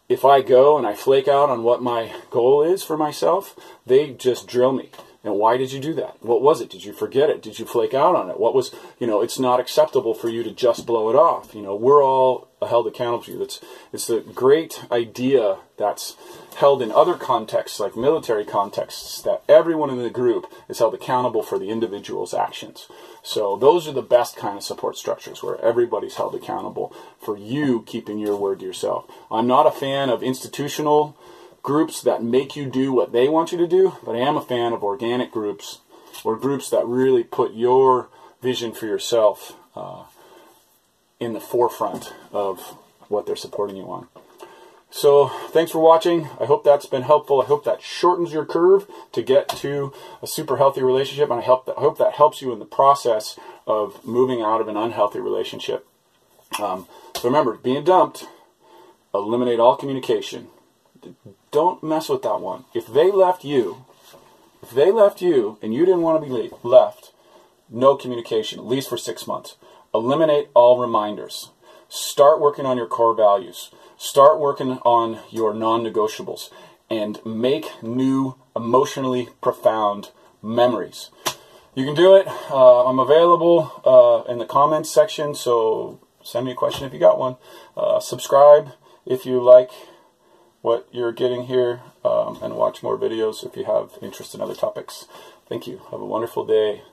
if 0.09 0.25
I 0.25 0.41
go 0.41 0.77
and 0.77 0.85
I 0.85 0.95
flake 0.95 1.29
out 1.29 1.49
on 1.49 1.63
what 1.63 1.81
my 1.81 2.13
goal 2.29 2.61
is 2.61 2.83
for 2.83 2.97
myself, 2.97 3.57
they 3.85 4.11
just 4.11 4.47
drill 4.47 4.73
me. 4.73 4.89
And 5.23 5.35
why 5.35 5.55
did 5.55 5.71
you 5.71 5.79
do 5.79 5.93
that? 5.93 6.21
What 6.21 6.41
was 6.41 6.59
it? 6.59 6.69
Did 6.69 6.83
you 6.83 6.91
forget 6.91 7.29
it? 7.29 7.41
Did 7.41 7.57
you 7.57 7.65
flake 7.65 7.93
out 7.93 8.15
on 8.15 8.29
it? 8.29 8.39
What 8.39 8.53
was, 8.53 8.75
you 8.99 9.07
know, 9.07 9.21
it's 9.21 9.39
not 9.39 9.61
acceptable 9.61 10.13
for 10.13 10.27
you 10.27 10.43
to 10.43 10.51
just 10.51 10.85
blow 10.85 11.09
it 11.09 11.15
off. 11.15 11.55
You 11.55 11.61
know, 11.61 11.75
we're 11.75 12.03
all 12.03 12.48
held 12.67 12.87
accountable 12.87 13.23
to 13.23 13.31
you. 13.31 13.41
It's, 13.41 13.61
it's 13.93 14.09
a 14.09 14.19
great 14.19 14.83
idea 14.91 15.57
that's 15.77 16.15
held 16.57 16.81
in 16.81 16.91
other 16.91 17.15
contexts, 17.15 17.79
like 17.79 17.95
military 17.95 18.43
contexts, 18.43 19.21
that 19.21 19.43
everyone 19.47 19.89
in 19.89 19.97
the 19.99 20.09
group 20.09 20.51
is 20.67 20.79
held 20.79 20.93
accountable 20.93 21.41
for 21.41 21.57
the 21.57 21.69
individual's 21.69 22.33
actions. 22.33 22.87
So 23.23 23.55
those 23.55 23.87
are 23.87 23.93
the 23.93 24.01
best 24.01 24.35
kind 24.35 24.57
of 24.57 24.63
support 24.63 24.97
structures 24.97 25.41
where 25.41 25.59
everybody's 25.61 26.15
held 26.15 26.35
accountable 26.35 26.93
for 27.19 27.37
you 27.37 27.83
keeping 27.85 28.19
your 28.19 28.35
word 28.35 28.59
to 28.59 28.65
yourself. 28.65 29.05
I'm 29.31 29.47
not 29.47 29.67
a 29.67 29.71
fan 29.71 30.09
of 30.09 30.21
institutional 30.21 31.15
groups 31.63 32.01
that 32.01 32.23
make 32.23 32.55
you 32.55 32.65
do 32.65 32.91
what 32.91 33.11
they 33.11 33.29
want 33.29 33.51
you 33.51 33.57
to 33.57 33.67
do, 33.67 33.97
but 34.03 34.15
I 34.15 34.19
am 34.19 34.37
a 34.37 34.41
fan 34.41 34.73
of 34.73 34.83
organic 34.83 35.31
groups 35.31 35.79
or 36.23 36.35
groups 36.35 36.69
that 36.69 36.85
really 36.85 37.23
put 37.23 37.53
your 37.53 38.09
vision 38.41 38.71
for 38.71 38.85
yourself 38.85 39.55
uh, 39.75 40.03
in 41.19 41.33
the 41.33 41.39
forefront 41.39 42.13
of 42.31 42.59
what 43.07 43.25
they're 43.25 43.35
supporting 43.35 43.77
you 43.77 43.89
on. 43.89 44.07
So, 44.91 45.27
thanks 45.49 45.71
for 45.71 45.79
watching. 45.79 46.29
I 46.39 46.45
hope 46.45 46.63
that's 46.63 46.87
been 46.87 47.03
helpful. 47.03 47.41
I 47.41 47.45
hope 47.45 47.63
that 47.65 47.81
shortens 47.81 48.33
your 48.33 48.45
curve 48.45 48.87
to 49.11 49.21
get 49.21 49.47
to 49.49 49.93
a 50.21 50.27
super 50.27 50.57
healthy 50.57 50.81
relationship, 50.81 51.29
and 51.29 51.39
I 51.39 51.43
hope 51.43 51.67
that, 51.67 51.77
I 51.77 51.81
hope 51.81 51.99
that 51.99 52.13
helps 52.13 52.41
you 52.41 52.51
in 52.51 52.57
the 52.57 52.65
process 52.65 53.37
of 53.67 54.03
moving 54.03 54.41
out 54.41 54.61
of 54.61 54.67
an 54.67 54.77
unhealthy 54.77 55.19
relationship. 55.19 55.87
Um, 56.59 56.87
so, 57.15 57.27
remember, 57.27 57.57
being 57.57 57.83
dumped, 57.83 58.25
eliminate 59.13 59.59
all 59.59 59.75
communication 59.75 60.47
don't 61.51 61.83
mess 61.83 62.09
with 62.09 62.21
that 62.23 62.41
one. 62.41 62.65
If 62.73 62.87
they 62.87 63.11
left 63.11 63.43
you, 63.43 63.85
if 64.61 64.71
they 64.71 64.91
left 64.91 65.21
you 65.21 65.57
and 65.61 65.73
you 65.73 65.85
didn't 65.85 66.01
want 66.01 66.23
to 66.23 66.29
be 66.29 66.51
left, 66.63 67.11
no 67.69 67.95
communication, 67.95 68.59
at 68.59 68.65
least 68.65 68.89
for 68.89 68.97
six 68.97 69.27
months. 69.27 69.55
Eliminate 69.93 70.49
all 70.53 70.79
reminders. 70.79 71.49
Start 71.87 72.39
working 72.39 72.65
on 72.65 72.77
your 72.77 72.87
core 72.87 73.15
values. 73.15 73.71
Start 73.97 74.39
working 74.39 74.79
on 74.85 75.19
your 75.29 75.53
non 75.53 75.83
negotiables 75.83 76.51
and 76.89 77.23
make 77.25 77.81
new, 77.83 78.35
emotionally 78.55 79.29
profound 79.41 80.11
memories. 80.41 81.09
You 81.75 81.85
can 81.85 81.95
do 81.95 82.15
it. 82.15 82.27
Uh, 82.49 82.85
I'm 82.85 82.99
available 82.99 83.81
uh, 83.85 84.31
in 84.31 84.39
the 84.39 84.45
comments 84.45 84.89
section, 84.89 85.35
so 85.35 85.99
send 86.23 86.45
me 86.45 86.51
a 86.51 86.55
question 86.55 86.85
if 86.85 86.93
you 86.93 86.99
got 86.99 87.19
one. 87.19 87.37
Uh, 87.77 87.99
subscribe 87.99 88.73
if 89.05 89.25
you 89.25 89.41
like 89.41 89.71
what 90.61 90.87
you're 90.91 91.11
getting 91.11 91.45
here 91.45 91.81
um, 92.03 92.37
and 92.41 92.55
watch 92.55 92.83
more 92.83 92.97
videos 92.97 93.45
if 93.45 93.55
you 93.55 93.65
have 93.65 93.91
interest 94.01 94.35
in 94.35 94.41
other 94.41 94.55
topics. 94.55 95.05
Thank 95.47 95.67
you. 95.67 95.81
Have 95.91 96.01
a 96.01 96.05
wonderful 96.05 96.45
day. 96.45 96.83